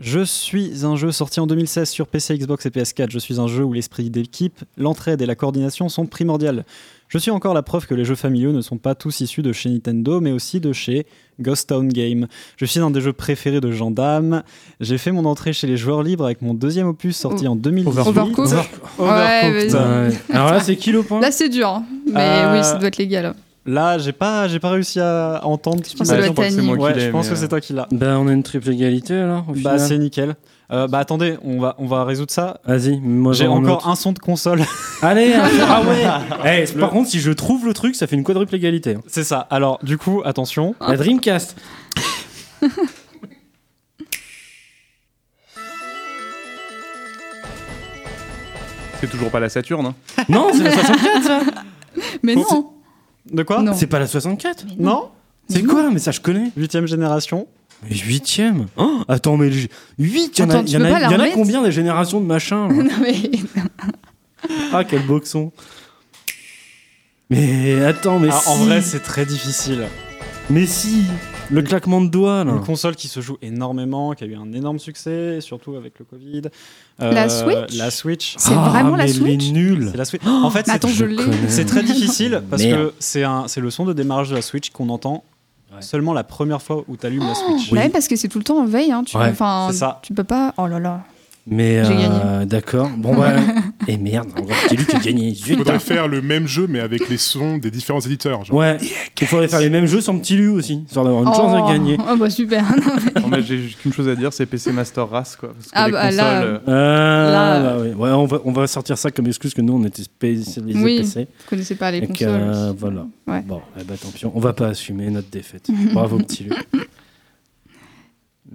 [0.00, 3.10] Je suis un jeu sorti en 2016 sur PC, Xbox et PS4.
[3.10, 6.64] Je suis un jeu où l'esprit d'équipe, l'entraide et la coordination sont primordiales.
[7.06, 9.52] Je suis encore la preuve que les jeux familiaux ne sont pas tous issus de
[9.52, 11.06] chez Nintendo, mais aussi de chez
[11.40, 12.26] Ghost Town Game.
[12.56, 14.42] Je suis un des jeux préférés de gendarmes.
[14.80, 17.52] J'ai fait mon entrée chez les joueurs libres avec mon deuxième opus sorti Oh.
[17.52, 18.08] en 2018.
[18.08, 18.52] Overcooked.
[18.52, 18.64] Ouais,
[18.98, 19.70] Overcooked.
[19.70, 20.08] vas-y.
[20.10, 20.16] Ouais.
[20.30, 21.20] Alors là, c'est qui le point?
[21.20, 21.68] Là, c'est dur.
[21.68, 21.84] hein.
[22.06, 23.32] Mais Euh, oui, ça doit être légal.
[23.66, 23.70] Hein.
[23.70, 25.82] Là, j'ai pas, j'ai pas réussi à entendre.
[25.88, 27.60] Je pense que je c'est moi qui Ouais, l'ai, je pense mais, que c'est toi
[27.60, 27.86] qui l'as.
[27.90, 29.44] Ben, on a une triple égalité alors.
[29.48, 30.34] Au Bah, c'est nickel.
[30.72, 32.60] Euh, bah, attendez, on va, on va résoudre ça.
[32.64, 34.62] Vas-y, moi J'ai encore un son de console.
[35.02, 36.64] Allez, un- ah ouais.
[36.74, 38.94] Eh, Par contre, si je trouve le truc, ça fait une quadruple égalité.
[38.96, 39.00] hein.
[39.06, 39.46] c'est ça.
[39.50, 40.74] Alors, du coup, attention.
[40.80, 41.56] La Dreamcast.
[49.00, 49.86] C'est toujours pas la Saturne.
[49.86, 49.94] hein.
[50.28, 51.40] Non, c'est la 64 ça.
[52.22, 52.70] Mais non
[53.30, 53.72] De quoi Non.
[53.74, 55.10] C'est pas la 64 Mais Non
[55.48, 56.50] C'est Mais quoi Mais ça, je connais.
[56.56, 57.46] Huitième génération.
[57.88, 59.68] Mais huitième Oh, Attends, mais 8,
[59.98, 61.14] il y en a, Attends, il tu y en peux a, pas la il y
[61.14, 63.30] en a remettre combien des générations de machin là Non, mais.
[64.72, 65.52] Ah, quel boxon
[67.30, 69.84] Mais attends, mais Ah, si En vrai, c'est très difficile.
[70.50, 71.04] Mais si
[71.50, 74.52] Le claquement de doigts, là Une console qui se joue énormément, qui a eu un
[74.52, 76.42] énorme succès, surtout avec le Covid.
[76.98, 78.34] La Switch La Switch.
[78.38, 80.22] C'est Ah, vraiment la Switch nuls C'est la Switch.
[80.26, 80.66] en fait,
[81.48, 82.80] c'est très difficile parce Merde.
[82.88, 85.24] que c'est un, c'est le son de démarrage de la Switch qu'on entend
[85.74, 85.82] Ouais.
[85.82, 87.72] seulement la première fois où tu allumes la Switch.
[87.72, 87.78] Oui.
[87.78, 88.92] Ouais, parce que c'est tout le temps en veille.
[88.92, 89.02] Hein.
[89.04, 89.98] Tu, Ouais, ça.
[90.04, 90.54] tu peux pas.
[90.56, 91.00] Oh là là.
[91.48, 92.88] Mais J'ai euh, d'accord.
[92.96, 93.32] Bon bah
[93.88, 94.28] et merde,
[94.68, 95.28] c'est lui qui a gagné.
[95.28, 98.44] Il faudrait faire le même jeu, mais avec les sons des différents éditeurs.
[98.44, 98.56] genre.
[98.56, 98.78] Ouais.
[99.20, 101.66] Il faudrait faire les mêmes jeux sans petit Lu aussi, histoire d'avoir une chance oh.
[101.66, 101.96] de gagner.
[102.10, 102.64] Oh bah super.
[103.20, 105.52] Non, mais j'ai juste qu'une chose à dire, c'est PC Master Race quoi.
[105.54, 107.96] Parce que Ah les bah, consoles, là, euh, Euh, Là, bah.
[107.96, 110.98] Ouais, on va, on va sortir ça comme excuse que nous on était spécialisés Oui.
[110.98, 111.20] PC.
[111.20, 112.28] Vous connaissez pas les que, consoles.
[112.30, 113.06] euh, voilà.
[113.26, 113.40] Ouais.
[113.42, 115.68] Bon, eh ben, tant pis, on va pas assumer notre défaite.
[115.92, 116.52] Bravo petit Lu.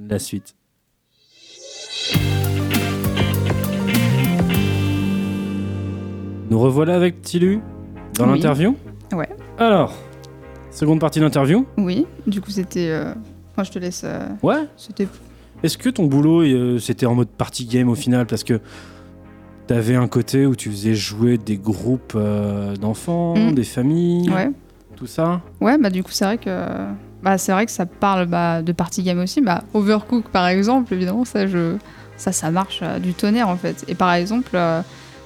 [0.07, 0.53] La suite.
[6.50, 7.60] Nous revoilà avec Petit Lu
[8.16, 8.36] dans Oui.
[8.38, 8.76] l'interview.
[9.14, 9.30] Ouais.
[9.58, 9.93] Alors,
[10.72, 11.66] seconde partie d'interview.
[11.78, 12.89] Oui, du coup c'était.
[12.89, 13.14] euh,
[13.54, 14.02] Enfin, je te laisse.
[14.06, 14.68] euh, Ouais.
[14.78, 15.08] C'était.
[15.64, 18.62] Est-ce que ton boulot, euh, c'était en mode party game au final Parce que
[19.68, 23.54] t'avais un côté où tu faisais jouer des groupes euh, d'enfants, Mm.
[23.54, 24.52] des familles, Ouais.
[24.95, 25.41] tout ça?
[25.62, 26.66] Ouais, bah du coup c'est vrai que.
[27.22, 29.41] Bah c'est vrai que ça parle bah, de party game aussi.
[29.41, 31.76] Bah Overcook par exemple, évidemment ça je.
[32.16, 33.86] Ça ça marche du tonnerre en fait.
[33.88, 34.58] Et par exemple,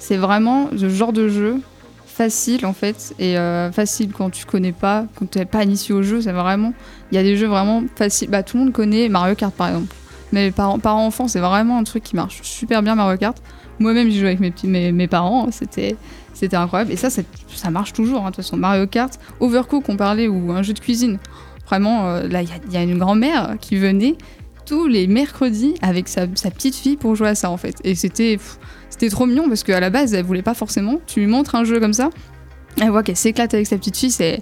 [0.04, 1.62] c'est vraiment ce genre de jeu
[2.06, 5.96] facile en fait et euh, facile quand tu connais pas, quand tu n'es pas initié
[5.96, 6.74] au jeu, c'est vraiment
[7.12, 8.30] il y a des jeux vraiment faciles.
[8.30, 9.96] Bah tout le monde connaît Mario Kart par exemple.
[10.34, 13.38] Mais parents parents enfants, c'est vraiment un truc qui marche super bien Mario Kart.
[13.80, 15.96] Moi-même, j'y jouais avec mes petits mes, mes parents, c'était
[16.34, 19.96] c'était incroyable et ça ça marche toujours hein, de toute façon Mario Kart, Overcook on
[19.96, 21.18] parlait ou un jeu de cuisine.
[21.68, 24.16] Vraiment euh, là il y a- une grand-mère qui venait
[24.66, 27.96] tous les mercredis avec sa, sa petite fille pour jouer à ça en fait et
[27.96, 28.38] c'était
[28.94, 31.00] c'était trop mignon parce qu'à la base elle voulait pas forcément.
[31.08, 32.10] Tu lui montres un jeu comme ça,
[32.80, 34.42] elle voit qu'elle s'éclate avec sa petite fille, c'est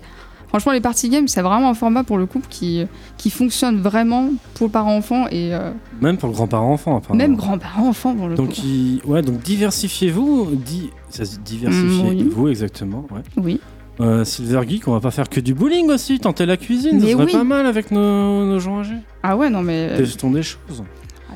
[0.49, 2.85] Franchement, les party games, c'est vraiment un format pour le couple qui,
[3.15, 5.71] qui fonctionne vraiment pour le parent-enfant et euh,
[6.01, 6.97] Même pour le grand-parent-enfant.
[6.97, 7.17] apparemment.
[7.17, 8.61] même grands-parents-enfants pour le Donc, coup.
[8.65, 10.49] il- ouais, donc diversifiez-vous.
[10.55, 10.89] Di...
[11.09, 13.05] Ça se dit diversifiez-vous, exactement.
[13.11, 13.21] Ouais.
[13.37, 13.61] Oui.
[14.01, 17.05] Euh, Silver Geek, on va pas faire que du bowling aussi, tenter la cuisine, ça
[17.05, 17.31] Mais serait oui.
[17.31, 18.97] pas mal avec nos, nos gens âgés.
[19.23, 19.95] Ah ouais, non mais.
[19.95, 20.83] Testons des choses.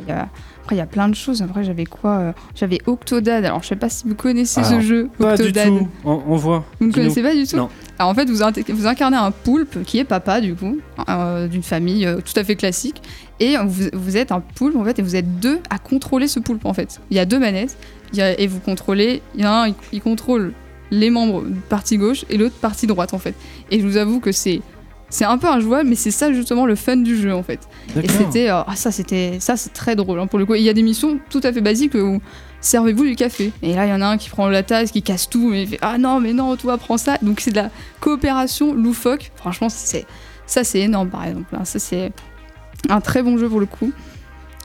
[0.02, 0.28] il y a-
[0.66, 1.44] Après, il y a plein de choses.
[1.44, 3.46] Après, j'avais quoi euh, J'avais Octodad.
[3.46, 5.10] Alors, je sais pas si vous connaissez Alors, ce jeu.
[5.20, 5.68] Pas du Octodad.
[5.68, 5.88] tout.
[6.04, 6.66] On, on voit.
[6.80, 7.70] Vous ne connaissez pas du tout Non.
[8.00, 12.06] Alors en fait, vous, incarnez un poulpe qui est papa du coup, euh, d'une famille
[12.08, 13.02] euh, tout à fait classique,
[13.40, 16.40] et vous, vous êtes un poulpe en fait, et vous êtes deux à contrôler ce
[16.40, 17.00] poulpe en fait.
[17.12, 17.78] Il y a deux manettes,
[18.12, 19.22] il y a- et vous contrôlez.
[19.36, 20.52] Il y en a un, il, il contrôle
[20.92, 23.36] les membres partie gauche et l'autre partie droite en fait.
[23.72, 24.62] Et je vous avoue que c'est
[25.10, 27.60] c'est un peu injouable, mais c'est ça justement le fun du jeu en fait.
[28.02, 30.56] Et c'était euh, ah ça c'était ça c'est très drôle hein, pour le coup.
[30.56, 32.20] Il y a des missions tout à fait basiques où
[32.62, 33.52] servez-vous du café.
[33.62, 35.64] Et là il y en a un qui prend la tasse, qui casse tout, mais
[35.64, 37.18] il fait ah non mais non toi prends ça.
[37.22, 39.32] Donc c'est de la coopération loufoque.
[39.36, 40.06] Franchement c'est
[40.48, 41.56] ça c'est énorme par exemple.
[41.56, 41.66] hein.
[41.66, 42.12] Ça c'est
[42.90, 43.92] un très bon jeu pour le coup.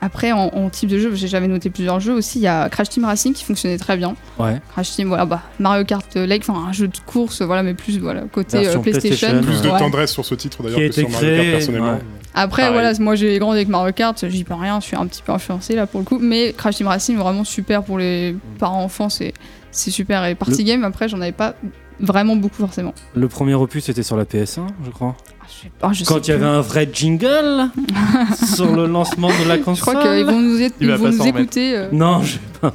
[0.03, 2.39] Après en, en type de jeu j'ai jamais noté plusieurs jeux aussi.
[2.39, 4.15] Il y a Crash Team Racing qui fonctionnait très bien.
[4.39, 4.59] Ouais.
[4.73, 7.99] Crash Team voilà bah Mario Kart Lake enfin un jeu de course voilà mais plus
[7.99, 9.27] voilà côté euh, PlayStation.
[9.29, 9.41] PlayStation.
[9.43, 11.51] Plus de tendresse sur ce titre d'ailleurs que sur Mario Kart créé.
[11.51, 11.93] personnellement.
[11.93, 11.99] ouais.
[12.33, 12.73] Après, Pareil.
[12.73, 15.33] voilà, moi j'ai grandi avec Mario Kart, j'y peux rien, je suis un petit peu
[15.33, 16.17] influencé là pour le coup.
[16.17, 19.33] Mais Crash Team Racing, vraiment super pour les parents-enfants, c'est
[19.71, 20.25] c'est super.
[20.25, 21.55] Et Party Game, après, j'en avais pas
[22.01, 22.93] vraiment beaucoup forcément.
[23.15, 25.15] Le premier opus était sur la PS1, je crois.
[25.19, 27.69] Ah, je sais pas, je Quand il sais y avait un vrai jingle
[28.55, 29.75] sur le lancement de la console.
[29.95, 31.77] Je crois qu'ils vont nous, Il ils vont pas nous écouter.
[31.77, 32.37] euh, Non, je...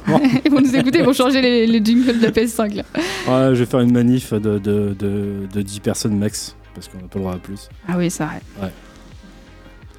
[0.45, 2.83] ils vont nous écouter, ils vont changer les, les jingles de la PS5 là.
[2.95, 6.97] Ouais, je vais faire une manif de, de, de, de 10 personnes max, parce qu'on
[6.97, 7.69] n'a pas le droit à plus.
[7.87, 8.41] Ah oui, c'est vrai.
[8.61, 8.71] Ouais.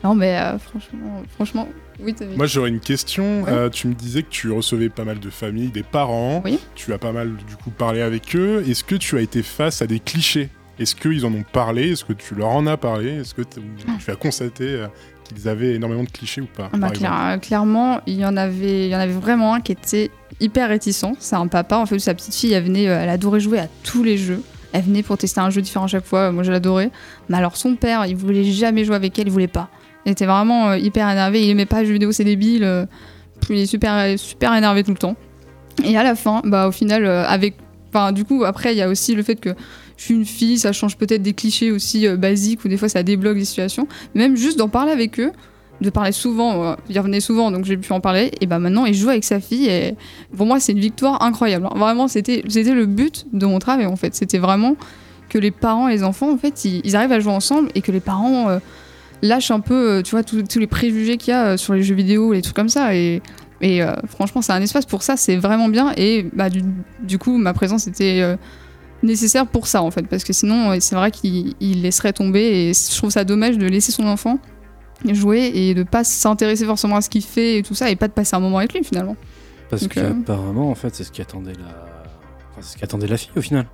[0.05, 1.69] Non, mais euh, franchement, franchement,
[2.01, 2.37] oui, vu.
[2.37, 3.45] Moi j'aurais une question.
[3.49, 6.41] Euh, tu me disais que tu recevais pas mal de familles, des parents.
[6.45, 6.59] Oui.
[6.77, 8.63] Tu as pas mal du coup parlé avec eux.
[8.69, 10.51] Est-ce que tu as été face à des clichés?
[10.79, 11.91] Est-ce qu'ils en ont parlé?
[11.91, 13.09] Est-ce que tu leur en as parlé?
[13.17, 13.61] Est-ce que t-
[13.99, 14.87] tu as constaté euh,
[15.25, 18.87] qu'ils avaient énormément de clichés ou pas Ah bah, clair- clairement, il y en avait,
[18.87, 21.05] il y en avait vraiment un qui était hyper réticent.
[21.19, 24.05] C'est un papa, en fait, sa petite fille, elle venait, elle adorait jouer à tous
[24.05, 24.41] les jeux.
[24.73, 26.31] Elle venait pour tester un jeu différent à chaque fois.
[26.31, 26.91] Moi, je l'adorais.
[27.29, 29.27] Mais alors, son père, il voulait jamais jouer avec elle.
[29.27, 29.69] Il voulait pas.
[30.09, 31.45] Était vraiment euh, hyper énervé.
[31.45, 32.65] Il aimait pas les jeux vidéo, c'est débile.
[32.65, 32.87] euh,
[33.51, 35.17] il est super, super énervé tout le temps.
[35.85, 37.57] Et à la fin, bah, au final, euh, avec,
[37.91, 39.51] enfin, du coup, après, il y a aussi le fait que
[39.99, 43.03] je suis une fille, ça change peut-être des clichés aussi basiques ou des fois ça
[43.03, 43.87] débloque des situations.
[44.15, 45.33] Même juste d'en parler avec eux,
[45.81, 48.31] de parler souvent, euh, il revenait souvent, donc j'ai pu en parler.
[48.41, 49.69] Et bah maintenant, il joue avec sa fille.
[49.69, 49.95] Et
[50.37, 51.67] pour moi, c'est une victoire incroyable.
[51.67, 51.77] hein.
[51.77, 54.15] Vraiment, c'était le but de mon travail en fait.
[54.15, 54.75] C'était vraiment
[55.29, 57.83] que les parents et les enfants, en fait, ils, ils arrivent à jouer ensemble et
[57.83, 58.59] que les parents
[59.23, 61.83] lâchent un peu, euh, tu vois, tous les préjugés qu'il y a euh, sur les
[61.83, 62.95] jeux vidéo, les trucs comme ça.
[62.95, 63.23] Et,
[63.61, 65.93] et euh, franchement, c'est un espace pour ça, c'est vraiment bien.
[65.97, 66.63] Et bah, du,
[67.03, 68.37] du coup, ma présence était euh,
[69.03, 70.07] nécessaire pour ça, en fait.
[70.07, 72.41] Parce que sinon, c'est vrai qu'il il laisserait tomber.
[72.41, 74.39] Et je trouve ça dommage de laisser son enfant
[75.07, 78.09] jouer et de pas s'intéresser forcément à ce qu'il fait et tout ça, et pas
[78.09, 79.17] de passer un moment avec lui, finalement.
[79.71, 81.87] Parce Donc, euh, qu'apparemment, en fait, c'est ce qui attendait la.
[82.51, 83.67] Enfin, ce qui attendait la fille au final.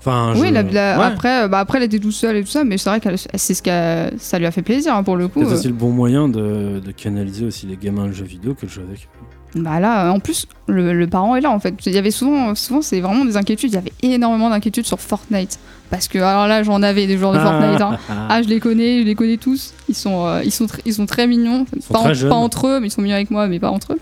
[0.00, 1.04] Enfin, Oui, je- la- la- Ouais.
[1.04, 3.08] après, euh, bah, après, elle était toute seule et tout ça, mais c'est vrai que
[3.34, 5.40] c'est ce que ça lui a fait plaisir, hein, pour le coup.
[5.40, 5.68] Peut-être euh.
[5.68, 8.82] le bon moyen de, de canaliser aussi les gamins le jeu vidéo que le jeu
[8.88, 9.08] avec.
[9.56, 11.74] Bah là, euh, en plus, le, le parent est là en fait.
[11.84, 13.70] Il y avait souvent, souvent c'est vraiment des inquiétudes.
[13.72, 15.58] Il y avait énormément d'inquiétudes sur Fortnite.
[15.90, 17.80] Parce que, alors là, j'en avais des joueurs de Fortnite.
[17.80, 17.98] hein.
[18.28, 19.74] Ah, je les connais, je les connais tous.
[19.88, 21.66] Ils sont, euh, ils sont, ils sont très mignons.
[21.80, 22.30] sont Pas, très en- jeunes.
[22.30, 23.98] pas entre eux, mais ils sont mignons avec moi, mais pas entre eux.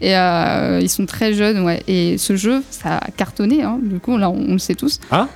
[0.00, 1.80] Et euh, ils sont très jeunes, ouais.
[1.86, 3.62] Et ce jeu, ça a cartonné.
[3.62, 3.78] Hein.
[3.80, 4.98] Du coup, là, on, on le sait tous.
[5.12, 5.28] Ah?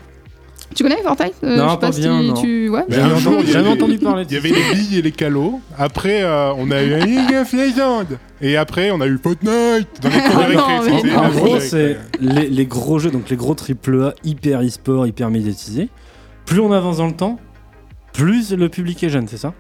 [0.75, 2.35] Tu connais Fortnite Euh, Non, je sais pas si bien, non.
[2.35, 2.69] Tu...
[2.69, 2.85] Ouais.
[2.89, 5.13] Mais Jamais un jour, avait- entendu parler de Il y avait les billes et les
[5.13, 5.61] calots.
[5.79, 8.07] Après, euh, on a eu un League of Legends.
[8.41, 11.17] Et après, on a eu Fortnite dans les cours de Ah non, mais.
[11.17, 15.89] En gros, c'est les, les gros jeux, donc les gros AAA hyper e-sport, hyper médiatisés.
[16.47, 17.39] Plus on avance dans le temps,
[18.13, 19.55] plus le public est jeune, c'est ça?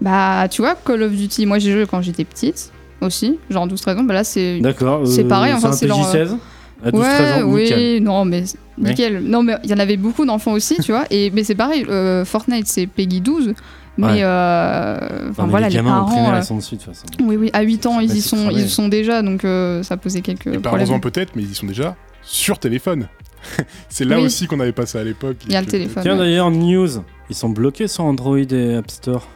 [0.00, 3.98] Bah, tu vois, Call of Duty, moi j'ai joué quand j'étais petite aussi, genre 12-13
[3.98, 4.04] ans.
[4.04, 5.06] Bah là, c'est D'accord.
[5.06, 6.36] C'est euh, pareil, enfin, c'est c'est un leur, PJ16
[6.84, 8.02] à 12-13 ouais, ans, oui, nickel.
[8.02, 8.44] non, mais
[8.78, 9.20] nickel.
[9.22, 11.04] Non, mais il y en avait beaucoup d'enfants aussi, tu vois.
[11.10, 13.54] Et mais c'est pareil, euh, Fortnite c'est Peggy 12,
[13.98, 14.20] mais Ouais.
[14.22, 16.36] euh, enfin mais voilà, les les, gamins en primaire, parents.
[16.36, 17.06] euh, ils sont dessus de toute façon.
[17.22, 20.20] oui, oui, à 8 ans, ils y sont, ils sont déjà, donc euh, ça posait
[20.22, 20.62] quelques Et problèmes.
[20.62, 23.08] parlons-en peut-être, mais ils y sont déjà sur téléphone.
[23.88, 24.24] c'est là Oui.
[24.26, 25.36] aussi qu'on avait passé à l'époque.
[25.46, 26.02] Il y a le téléphone.
[26.02, 26.18] Tiens ouais.
[26.18, 26.88] d'ailleurs, news,
[27.30, 29.26] ils sont bloqués sur Android et App Store.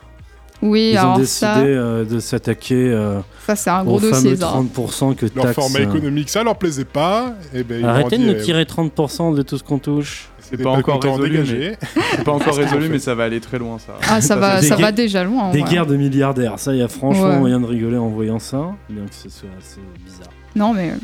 [0.66, 4.34] Oui, Ils ont décidé ça, euh, de s'attaquer euh, ça c'est un au gros dossier,
[4.34, 4.54] fameux ça.
[4.80, 5.54] 30% que Leur taxe.
[5.56, 7.34] format euh, économique, ça leur plaisait pas.
[7.52, 10.28] Et ben, ils Arrêtez ont de dit, nous tirer 30% de tout ce qu'on touche.
[10.40, 11.76] c'était pas encore content, résolu, dégagez.
[12.12, 13.92] C'est pas encore résolu, mais ça va aller très loin, ça.
[14.08, 15.50] Ah, ça va, Des ça guerres- va déjà loin.
[15.50, 17.38] Des guerres de milliardaires, ça, il y a franchement Ouais.
[17.38, 20.32] moyen de rigoler en voyant ça, bien que ce soit assez bizarre.
[20.56, 20.94] Non, mais euh,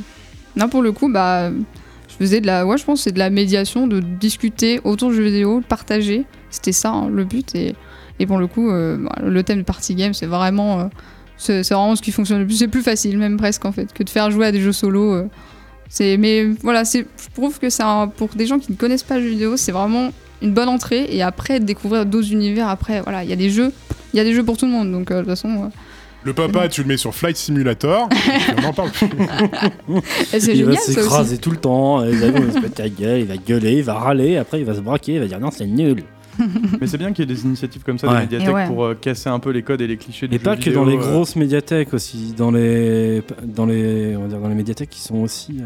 [0.56, 3.18] non, pour le coup, bah, je faisais de la, ouais, je pense que c'est de
[3.18, 6.24] la médiation, de discuter autour du jeu vidéo, de partager.
[6.48, 7.54] C'était ça hein, le but.
[7.54, 7.74] Et,
[8.20, 10.84] et pour le coup, euh, bah, le thème de party game, c'est vraiment, euh,
[11.36, 12.56] c'est vraiment ce qui fonctionne le plus.
[12.56, 15.14] C'est plus facile, même presque en fait, que de faire jouer à des jeux solo.
[15.14, 15.26] euh.
[15.88, 19.02] c'est, mais voilà, c'est, je trouve que c'est un- pour des gens qui ne connaissent
[19.02, 20.10] pas le jeu vidéo, c'est vraiment
[20.42, 21.06] une bonne entrée.
[21.10, 22.68] Et après, découvrir d'autres univers.
[22.68, 23.72] Après, voilà, il y a des jeux,
[24.12, 24.92] il y a des jeux pour tout le monde.
[24.92, 25.68] Donc euh, de toute façon, euh,
[26.24, 28.08] Le papa, tu le mets sur Flight Simulator.
[28.58, 29.08] on en parle plus.
[29.88, 29.94] il
[30.34, 30.92] va génial ça aussi.
[30.94, 33.82] s'écraser tout le temps, les avions vont se mettre la gueule, il va gueuler, il
[33.82, 36.02] va râler, après il va se braquer, il va dire non, c'est nul.
[36.80, 38.14] Mais c'est bien qu'il y ait des initiatives comme ça, Ouais.
[38.26, 38.66] des médiathèques, ouais.
[38.66, 40.70] pour euh, casser un peu les codes et les clichés du Et jeu pas que
[40.70, 40.98] dans les euh.
[41.00, 45.16] grosses médiathèques aussi, dans les, dans les, on va dire dans les médiathèques qui sont
[45.16, 45.64] aussi euh,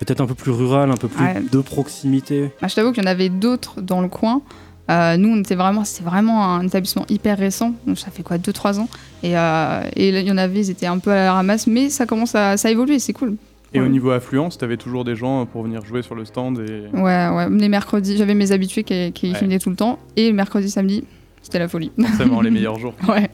[0.00, 1.42] peut-être un peu plus rurales, un peu plus Ouais.
[1.52, 2.50] de proximité.
[2.60, 4.42] Bah, je t'avoue qu'il y en avait d'autres dans le coin.
[4.90, 7.74] Euh, nous, on était vraiment, c'était vraiment un établissement hyper récent.
[7.86, 8.88] Donc, ça fait quoi, 2-3 ans.
[9.22, 11.66] Et, euh, et là, il y en avait, ils étaient un peu à la ramasse,
[11.66, 13.36] mais ça commence à, ça a évolué, c'est cool.
[13.74, 13.88] Et au Ouais.
[13.90, 16.88] niveau affluence, t'avais toujours des gens pour venir jouer sur le stand et.
[16.96, 17.50] Ouais, ouais.
[17.50, 19.38] Les mercredis, j'avais mes habitués qui, qui Ouais.
[19.40, 19.98] venaient tout le temps.
[20.16, 21.04] Et le mercredi, samedi,
[21.42, 21.92] c'était la folie.
[22.00, 22.94] Forcément les meilleurs jours.
[23.08, 23.28] ouais.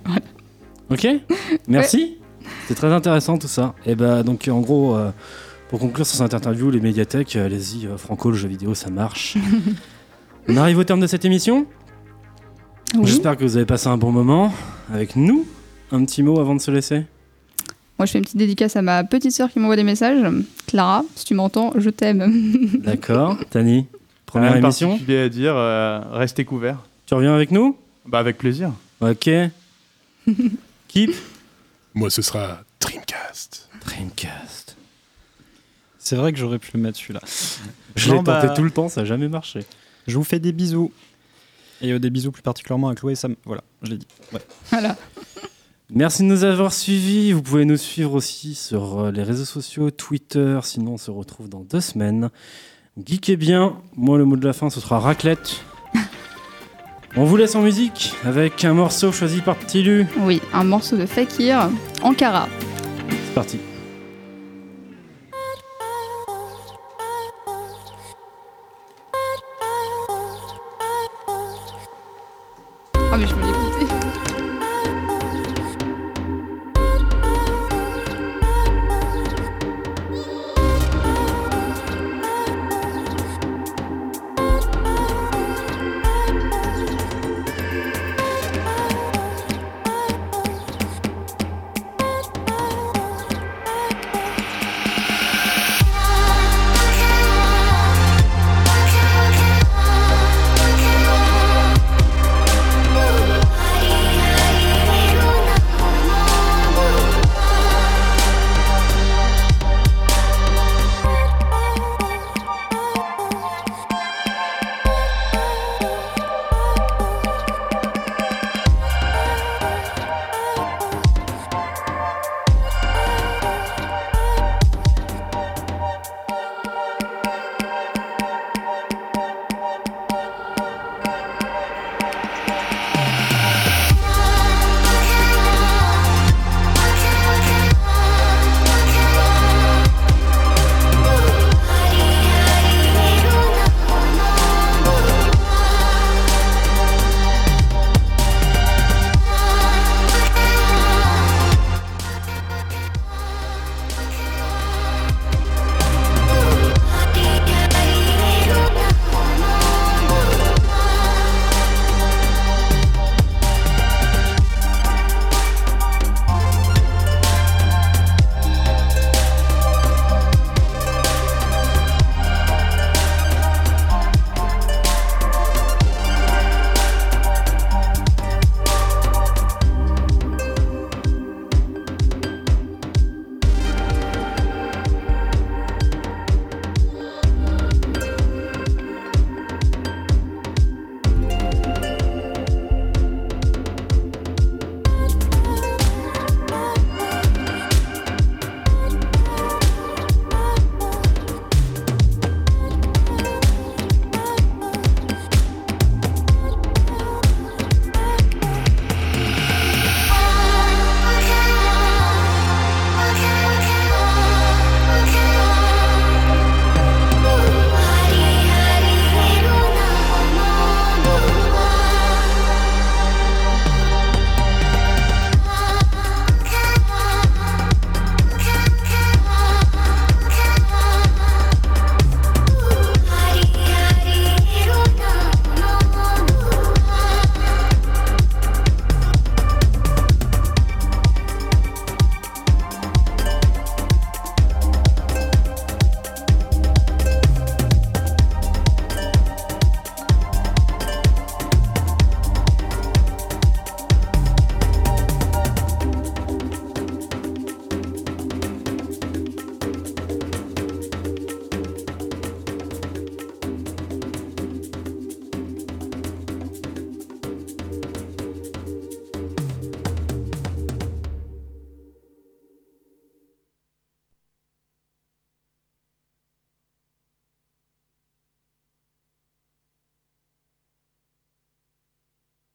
[0.91, 1.07] Ok,
[1.69, 2.19] merci.
[2.67, 3.75] C'est très intéressant tout ça.
[3.87, 5.11] Et bah donc en gros, euh,
[5.71, 8.91] pour conclure sur cette interview, les médiathèques, euh, allez-y, euh, Franco, le jeu vidéo, ça
[8.91, 9.37] marche.
[10.49, 11.67] On arrive au terme de cette émission.
[12.97, 13.07] Oui.
[13.07, 14.53] J'espère que vous avez passé un bon moment
[14.93, 15.47] avec nous.
[15.91, 17.05] Un petit mot avant de se laisser?
[17.99, 20.25] Moi, je fais une petite dédicace à ma petite sœur qui m'envoie des messages.
[20.67, 22.69] Clara, si tu m'entends, je t'aime.
[22.83, 23.39] D'accord.
[23.51, 23.87] Tani,
[24.27, 24.91] première Rien émission.
[24.91, 26.79] particulier à dire, euh, restez couverts.
[27.07, 27.77] Tu reviens avec nous?
[28.07, 28.73] Bah avec plaisir.
[29.01, 29.31] Ok.
[30.89, 31.13] Keep.
[31.95, 33.69] Moi, ce sera Dreamcast.
[33.87, 34.77] Dreamcast.
[35.99, 37.21] C'est vrai que j'aurais pu le mettre celui-là.
[37.97, 39.61] Je l'ai tenté bah- tout le temps, ça n'a jamais marché.
[40.07, 40.93] Je vous fais des bisous.
[41.81, 43.37] Et euh, des bisous plus particulièrement à Chloé et Sam.
[43.45, 44.07] Voilà, je l'ai dit.
[44.33, 44.41] Ouais.
[44.71, 44.97] voilà.
[45.97, 47.33] Merci de nous avoir suivis.
[47.33, 50.59] Vous pouvez nous suivre aussi sur euh, les réseaux sociaux, Twitter.
[50.65, 52.31] Sinon, on se retrouve dans deux semaines.
[52.99, 53.77] Geekez bien.
[53.97, 55.65] Moi, le mot de la fin, ce sera raclette.
[57.17, 60.07] On vous laisse en musique avec un morceau choisi par Tilu.
[60.23, 61.71] Oui, un morceau de Fakir,
[62.03, 62.49] Ankara.
[63.09, 63.61] C'est parti.